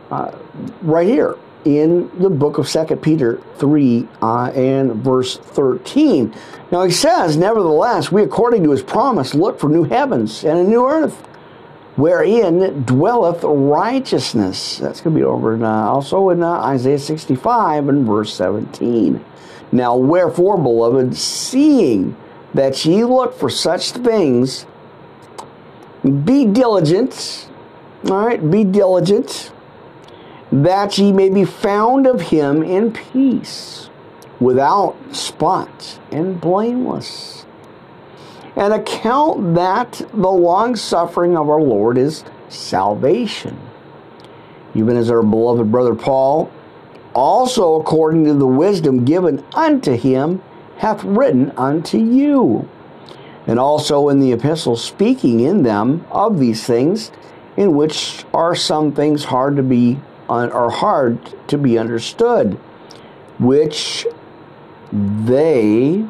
[0.09, 0.37] uh,
[0.81, 6.33] right here in the book of Second Peter 3 uh, and verse 13.
[6.71, 10.63] Now he says, Nevertheless, we according to his promise look for new heavens and a
[10.63, 11.27] new earth,
[11.99, 14.77] wherein dwelleth righteousness.
[14.77, 19.23] That's going to be over in, uh, also in uh, Isaiah 65 and verse 17.
[19.71, 22.15] Now wherefore, beloved, seeing
[22.53, 24.65] that ye look for such things,
[26.03, 27.49] be diligent,
[28.05, 29.51] all right, be diligent
[30.51, 33.89] that ye may be found of him in peace,
[34.39, 37.45] without spot and blameless.
[38.55, 43.59] And account that the long suffering of our Lord is salvation.
[44.75, 46.51] Even as our beloved brother Paul,
[47.13, 50.41] also according to the wisdom given unto him,
[50.77, 52.67] hath written unto you.
[53.47, 57.11] And also in the epistles, speaking in them of these things,
[57.57, 62.53] in which are some things hard to be are hard to be understood,
[63.39, 64.05] which
[64.93, 66.05] they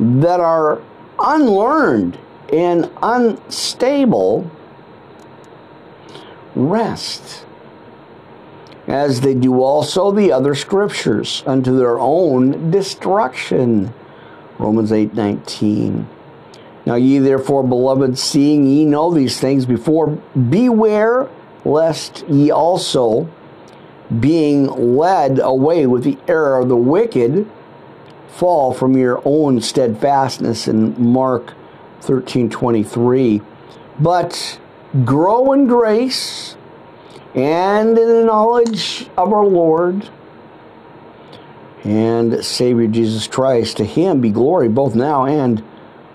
[0.00, 0.80] that are
[1.22, 2.18] unlearned
[2.52, 4.50] and unstable
[6.54, 7.46] rest,
[8.86, 13.92] as they do also the other scriptures unto their own destruction.
[14.58, 16.08] Romans 8 19.
[16.84, 20.08] Now ye therefore, beloved, seeing ye know these things before,
[20.50, 21.28] beware
[21.64, 23.28] lest ye also,
[24.20, 27.48] being led away with the error of the wicked,
[28.32, 31.52] fall from your own steadfastness in Mark
[32.00, 33.42] 13:23.
[34.00, 34.58] But
[35.04, 36.56] grow in grace
[37.34, 40.08] and in the knowledge of our Lord
[41.84, 43.76] and Savior Jesus Christ.
[43.76, 45.62] To him be glory both now and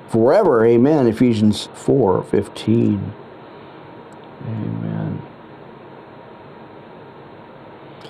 [0.09, 0.65] forever.
[0.65, 1.07] Amen.
[1.07, 3.13] Ephesians 4:15.
[4.47, 4.96] Amen.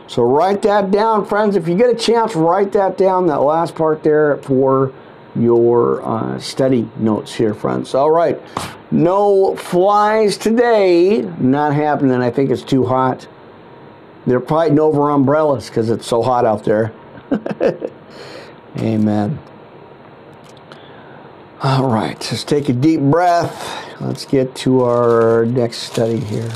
[0.08, 1.56] So write that down, friends.
[1.56, 4.94] If you get a chance, write that down, that last part there for
[5.36, 7.94] your uh, study notes here, friends.
[7.94, 8.42] All right.
[8.90, 11.22] No flies today.
[11.40, 12.22] Not happening.
[12.22, 13.28] I think it's too hot.
[14.26, 16.94] They're fighting over umbrellas because it's so hot out there.
[18.78, 19.40] Amen.
[21.62, 22.18] All right.
[22.32, 24.00] Let's take a deep breath.
[24.00, 26.52] Let's get to our next study here.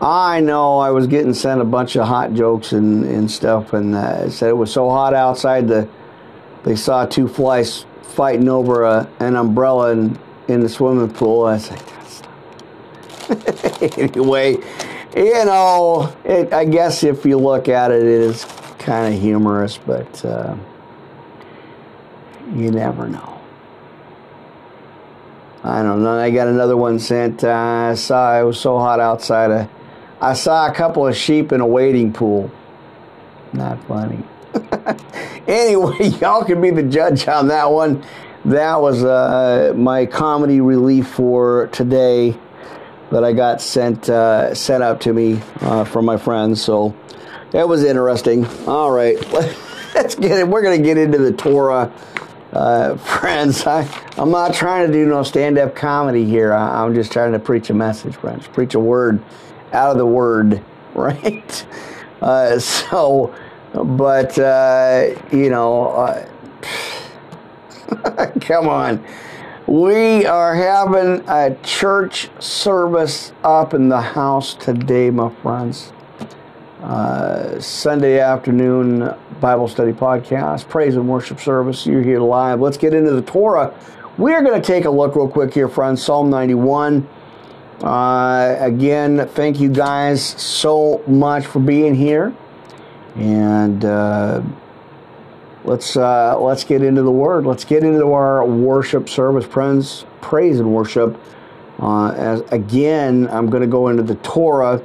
[0.00, 3.94] I know I was getting sent a bunch of hot jokes and, and stuff, and
[3.94, 5.68] uh, said it was so hot outside.
[5.68, 5.88] The
[6.64, 10.18] they saw two flies fighting over a, an umbrella in,
[10.48, 11.44] in the swimming pool.
[11.44, 11.82] I said,
[13.98, 14.56] anyway,
[15.16, 18.44] you know, it, I guess if you look at it, it is
[18.78, 20.56] kind of humorous, but uh,
[22.54, 23.35] you never know.
[25.66, 26.16] I don't know.
[26.16, 27.42] I got another one sent.
[27.42, 29.68] Uh, I saw it was so hot outside.
[30.20, 32.52] I, saw a couple of sheep in a wading pool.
[33.52, 34.22] Not funny.
[35.48, 38.04] anyway, y'all can be the judge on that one.
[38.44, 42.38] That was uh, my comedy relief for today
[43.10, 46.62] that I got sent uh, sent out to me uh, from my friends.
[46.62, 46.94] So
[47.50, 48.46] that was interesting.
[48.68, 50.46] All right, let's get it.
[50.46, 51.92] We're gonna get into the Torah
[52.52, 56.52] uh, friends, I, I'm not trying to do no stand up comedy here.
[56.52, 58.46] I, am just trying to preach a message, friends.
[58.46, 59.22] Preach a word
[59.72, 60.62] out of the word,
[60.94, 61.66] right?
[62.20, 63.34] Uh, so,
[63.72, 66.28] but, uh, you know, uh,
[68.40, 69.04] come on.
[69.66, 75.92] We are having a church service up in the house today, my friends.
[76.86, 81.84] Uh, Sunday afternoon Bible study podcast, praise and worship service.
[81.84, 82.60] You're here live.
[82.60, 83.76] Let's get into the Torah.
[84.18, 86.00] We're going to take a look real quick here, friends.
[86.00, 87.08] Psalm 91.
[87.82, 92.32] Uh, again, thank you guys so much for being here,
[93.16, 94.40] and uh,
[95.64, 97.46] let's uh, let's get into the Word.
[97.46, 100.06] Let's get into our worship service, friends.
[100.20, 101.20] Praise and worship.
[101.80, 104.80] Uh, as again, I'm going to go into the Torah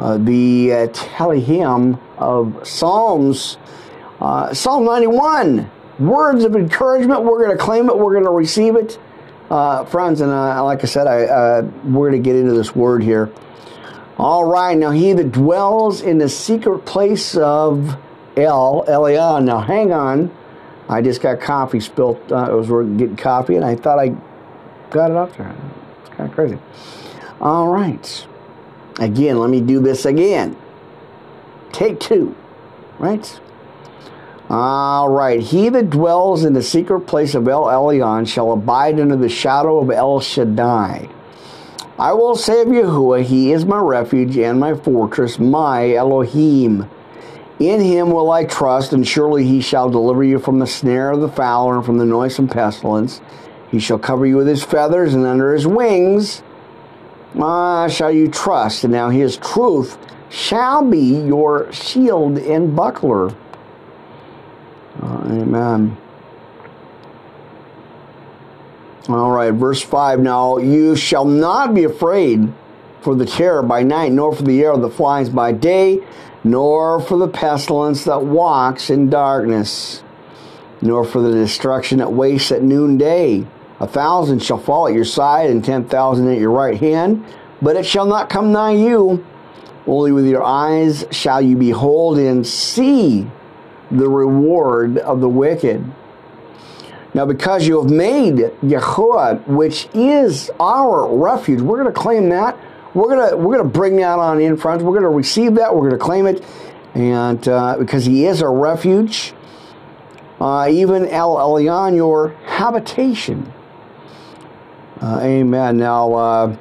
[0.00, 3.58] uh, the uh, Tehillim of Psalms.
[4.20, 7.22] Uh, Psalm 91, words of encouragement.
[7.22, 7.98] We're going to claim it.
[7.98, 8.98] We're going to receive it.
[9.50, 13.02] Uh, friends, and uh, like I said, I, we're going to get into this word
[13.02, 13.30] here.
[14.16, 17.98] All right, now he that dwells in the secret place of
[18.36, 19.44] El, Elyon.
[19.44, 20.34] Now hang on.
[20.88, 22.32] I just got coffee spilt.
[22.32, 24.14] I was getting coffee, and I thought I
[24.90, 25.54] got it up there.
[26.00, 26.58] It's kind of crazy.
[27.40, 28.26] All right.
[29.00, 30.56] Again, let me do this again.
[31.72, 32.36] Take two,
[32.98, 33.40] right?
[34.50, 35.40] All right.
[35.40, 39.78] He that dwells in the secret place of El Elyon shall abide under the shadow
[39.78, 41.08] of El Shaddai.
[41.98, 46.88] I will say of Yahuwah, He is my refuge and my fortress, my Elohim.
[47.58, 51.20] In him will I trust, and surely he shall deliver you from the snare of
[51.20, 53.20] the fowler and from the noisome pestilence.
[53.70, 56.42] He shall cover you with his feathers, and under his wings
[57.38, 59.96] Ah, shall you trust, and now his truth
[60.30, 63.34] shall be your shield and buckler.
[65.00, 65.96] Uh, amen.
[69.08, 72.52] All right, verse 5 Now you shall not be afraid
[73.00, 76.00] for the terror by night, nor for the arrow that flies by day,
[76.44, 80.02] nor for the pestilence that walks in darkness,
[80.82, 83.46] nor for the destruction that wastes at noonday.
[83.80, 87.24] A thousand shall fall at your side, and ten thousand at your right hand,
[87.62, 89.24] but it shall not come nigh you.
[89.86, 93.26] Only with your eyes shall you behold and see
[93.90, 95.84] the reward of the wicked.
[97.12, 102.56] Now, because you have made Yahuwah, which is our refuge, we're going to claim that.
[102.94, 104.82] We're going to we're going to bring that on in front.
[104.82, 105.74] We're going to receive that.
[105.74, 106.44] We're going to claim it,
[106.94, 109.32] and uh, because He is our refuge,
[110.38, 113.52] uh, even El Elyon, your habitation.
[115.00, 115.78] Uh, amen.
[115.78, 116.56] Now, uh,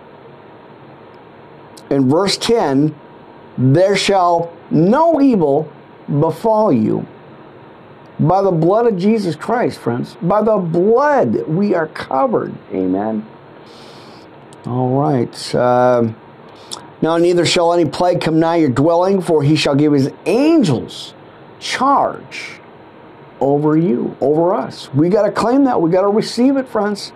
[1.89, 2.95] in verse 10,
[3.57, 5.71] there shall no evil
[6.19, 7.05] befall you.
[8.19, 10.17] By the blood of Jesus Christ, friends.
[10.21, 12.53] By the blood we are covered.
[12.71, 13.25] Amen.
[14.65, 15.55] All right.
[15.55, 16.11] Uh,
[17.01, 21.13] now, neither shall any plague come nigh your dwelling, for he shall give his angels
[21.59, 22.59] charge
[23.39, 24.93] over you, over us.
[24.93, 25.81] We got to claim that.
[25.81, 27.13] We got to receive it, friends.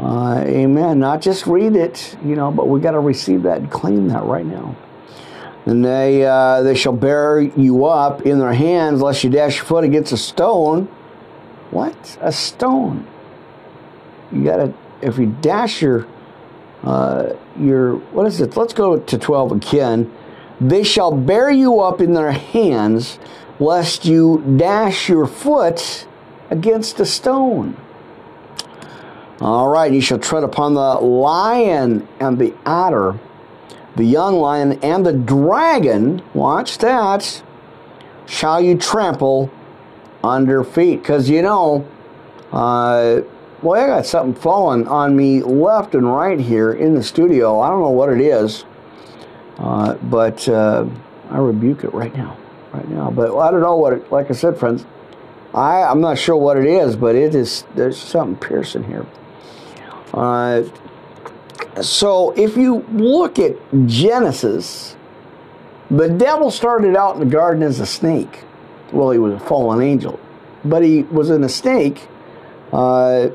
[0.00, 0.98] Uh, amen.
[0.98, 4.24] Not just read it, you know, but we got to receive that and claim that
[4.24, 4.74] right now.
[5.66, 9.66] And they uh, they shall bear you up in their hands, lest you dash your
[9.66, 10.86] foot against a stone.
[11.70, 12.16] What?
[12.22, 13.06] A stone?
[14.32, 16.06] You got to if you dash your
[16.82, 18.56] uh, your what is it?
[18.56, 20.10] Let's go to twelve again.
[20.62, 23.18] They shall bear you up in their hands,
[23.58, 26.06] lest you dash your foot
[26.48, 27.76] against a stone.
[29.40, 33.18] All right, you shall tread upon the lion and the adder,
[33.96, 36.22] the young lion and the dragon.
[36.34, 37.42] Watch that.
[38.26, 39.50] Shall you trample
[40.22, 41.00] under feet?
[41.00, 41.88] Because you know,
[42.52, 43.20] uh,
[43.62, 47.60] boy, I got something falling on me left and right here in the studio.
[47.60, 48.66] I don't know what it is.
[49.56, 50.86] Uh, but uh,
[51.30, 52.36] I rebuke it right now,
[52.72, 53.10] right now.
[53.10, 53.94] But I don't know what.
[53.94, 54.84] It, like I said, friends,
[55.54, 57.64] I I'm not sure what it is, but it is.
[57.74, 59.06] There's something piercing here.
[60.12, 60.62] Uh,
[61.82, 63.56] so if you look at
[63.86, 64.96] Genesis,
[65.90, 68.44] the devil started out in the garden as a snake.
[68.92, 70.18] Well, he was a fallen angel,
[70.64, 72.08] but he was in a snake,
[72.72, 73.28] uh,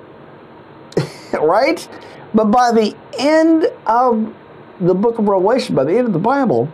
[1.33, 1.87] right?
[2.33, 4.33] But by the end of
[4.79, 6.69] the book of Revelation, by the end of the Bible,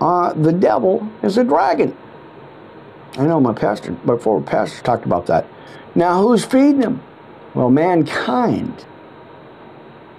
[0.00, 1.96] uh, the devil is a dragon.
[3.16, 5.46] I know my pastor, my former pastor talked about that.
[5.94, 7.02] Now, who's feeding him?
[7.54, 8.84] Well, mankind.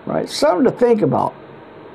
[0.06, 0.30] Right?
[0.30, 1.34] Something to think about.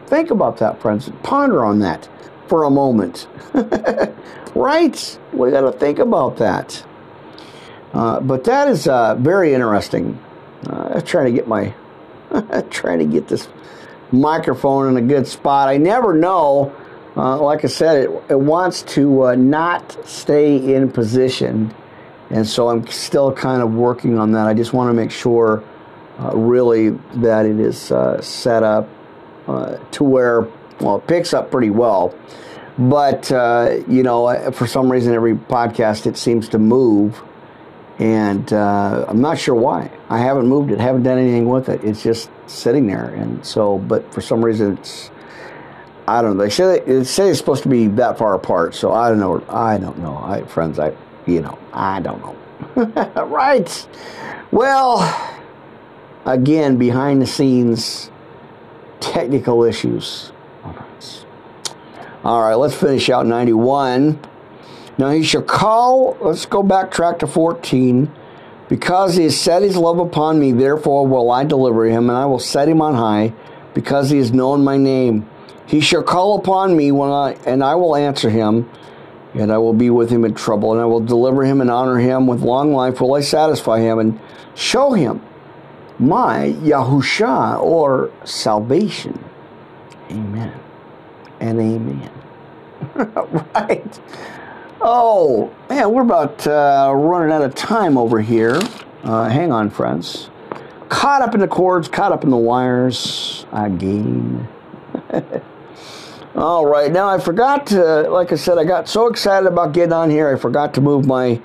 [0.07, 1.11] Think about that, friends.
[1.23, 2.09] Ponder on that
[2.49, 3.29] for a moment.
[4.55, 5.19] right?
[5.33, 6.85] We got to think about that.
[7.93, 10.19] Uh, but that is uh, very interesting.
[10.67, 11.75] Uh, trying to get my,
[12.71, 13.49] trying to get this
[14.13, 15.69] microphone in a good spot.
[15.69, 16.75] I never know.
[17.17, 21.75] Uh, like I said, it, it wants to uh, not stay in position.
[22.31, 24.47] And so I'm still kind of working on that.
[24.47, 25.63] I just want to make sure,
[26.19, 28.89] uh, really, that it is uh, set up
[29.49, 30.47] uh, to where,
[30.81, 32.15] well, it picks up pretty well.
[32.79, 37.21] But, uh, you know, for some reason, every podcast it seems to move.
[37.99, 39.91] And I'm not sure why.
[40.09, 41.85] I haven't moved it, haven't done anything with it.
[41.85, 43.09] It's just sitting there.
[43.09, 45.11] And so, but for some reason, it's
[46.09, 46.43] I don't know.
[46.43, 48.75] They say they say it's supposed to be that far apart.
[48.75, 49.45] So I don't know.
[49.49, 50.17] I don't know.
[50.17, 50.93] I friends, I
[51.31, 52.37] you know, I don't know.
[53.27, 53.89] right.
[54.51, 55.39] Well,
[56.25, 58.11] again, behind the scenes,
[59.01, 60.33] technical issues.
[62.23, 64.21] All right, let's finish out 91.
[64.99, 68.13] Now he shall call, let's go back track to 14.
[68.69, 72.27] Because he has set his love upon me, therefore will I deliver him, and I
[72.27, 73.33] will set him on high,
[73.75, 75.29] because he has known my name.
[75.67, 78.69] He shall call upon me when I and I will answer him,
[79.35, 81.99] and I will be with him in trouble, and I will deliver him and honor
[81.99, 84.19] him with long life will I satisfy him and
[84.55, 85.23] show him
[85.99, 89.23] my Yahusha or salvation.
[90.11, 90.59] Amen.
[91.39, 92.11] And amen.
[93.55, 94.01] right.
[94.81, 98.59] Oh, man, we're about uh, running out of time over here.
[99.05, 100.31] Uh, hang on, friends.
[100.89, 104.49] Caught up in the cords, caught up in the wires again.
[106.37, 109.93] All right, now I forgot to, like I said, I got so excited about getting
[109.93, 111.41] on here, I forgot to move my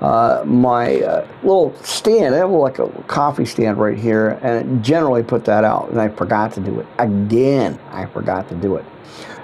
[0.00, 2.34] uh, my uh, little stand.
[2.34, 6.08] I have like a coffee stand right here, and generally put that out, and I
[6.08, 7.78] forgot to do it again.
[7.90, 8.84] I forgot to do it.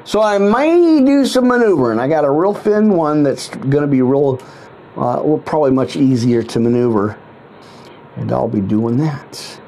[0.04, 1.98] So I may do some maneuvering.
[1.98, 4.42] I got a real thin one that's going to be real,
[4.96, 7.18] uh, probably much easier to maneuver.
[8.16, 9.60] And I'll be doing that.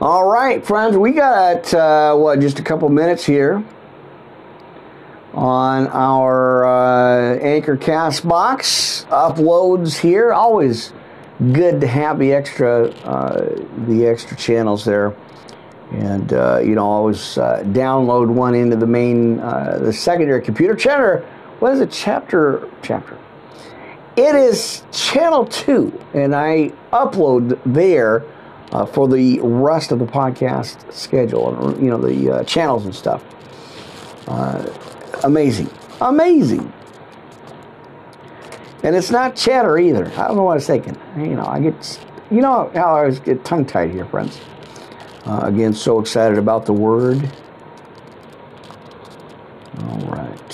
[0.00, 3.64] All right, friends, we got, uh, what, just a couple minutes here
[5.34, 9.04] on our uh, Anchor Castbox.
[9.06, 10.32] Uploads here.
[10.32, 10.92] Always
[11.52, 15.14] good to have the extra, uh, the extra channels there.
[15.90, 20.74] And uh, you know always uh, download one into the main uh, the secondary computer.
[20.74, 21.20] Chapter
[21.58, 21.90] what is it?
[21.90, 23.18] Chapter chapter.
[24.16, 28.24] It is channel 2 and i upload there
[28.70, 33.24] uh, for the rest of the podcast schedule and you know the channels and stuff
[35.24, 35.68] amazing
[36.00, 36.72] amazing
[38.82, 41.58] and it's not chatter either i don't know what i was thinking you know i
[41.58, 42.00] get
[42.30, 44.40] you know how i was get tongue tied here friends
[45.26, 47.30] uh, again, so excited about the word.
[49.80, 50.52] All right.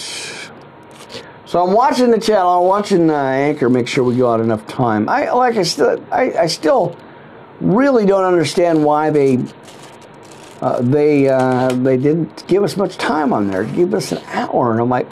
[1.44, 2.60] So I'm watching the channel.
[2.60, 3.68] I'm watching uh, Anchor.
[3.68, 5.08] Make sure we go out enough time.
[5.08, 5.56] I like.
[5.56, 6.04] I still.
[6.12, 6.96] I, I still
[7.60, 9.38] really don't understand why they.
[10.60, 13.64] Uh, they uh, they didn't give us much time on there.
[13.64, 15.08] Give us an hour, and I'm like,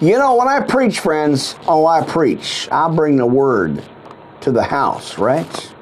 [0.00, 2.68] you know, when I preach, friends, oh, I preach.
[2.70, 3.82] I bring the word
[4.42, 5.72] to the house, right?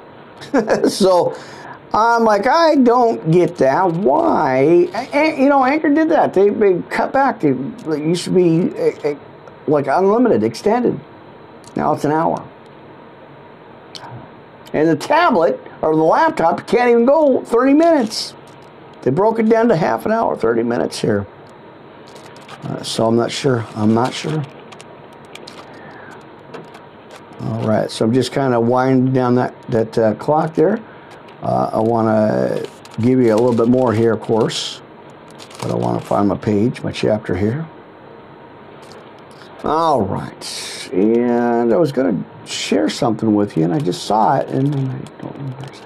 [0.89, 1.37] so
[1.93, 3.91] I'm like, I don't get that.
[3.93, 4.89] Why?
[5.12, 6.32] And, you know, Anchor did that.
[6.32, 7.45] They, they cut back.
[7.45, 7.57] It,
[7.89, 9.18] it used to be a, a,
[9.68, 10.99] like unlimited, extended.
[11.76, 12.49] Now it's an hour.
[14.72, 18.35] And the tablet or the laptop you can't even go 30 minutes.
[19.03, 21.26] They broke it down to half an hour, 30 minutes here.
[22.62, 23.66] Uh, so I'm not sure.
[23.76, 24.43] I'm not sure.
[27.41, 30.82] All right, so I'm just kind of winding down that that uh, clock there.
[31.43, 32.70] Uh, I want to
[33.03, 34.80] give you a little bit more here, of course,
[35.61, 37.68] but I want to find my page, my chapter here.
[39.62, 44.36] All right, and I was going to share something with you, and I just saw
[44.36, 45.80] it, and I don't that.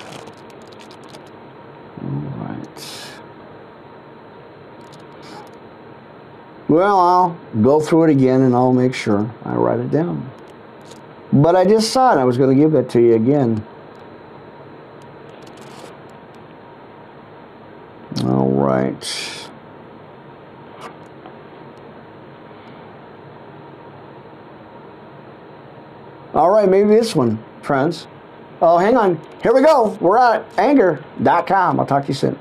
[2.02, 3.08] All right.
[6.68, 10.30] Well, I'll go through it again and I'll make sure I write it down.
[11.32, 12.20] But I just saw it.
[12.20, 13.66] I was going to give that to you again.
[18.24, 19.37] All right.
[26.38, 28.06] All right, maybe this one, friends.
[28.62, 29.20] Oh, hang on.
[29.42, 29.98] Here we go.
[30.00, 31.80] We're at anger.com.
[31.80, 32.38] I'll talk to you soon.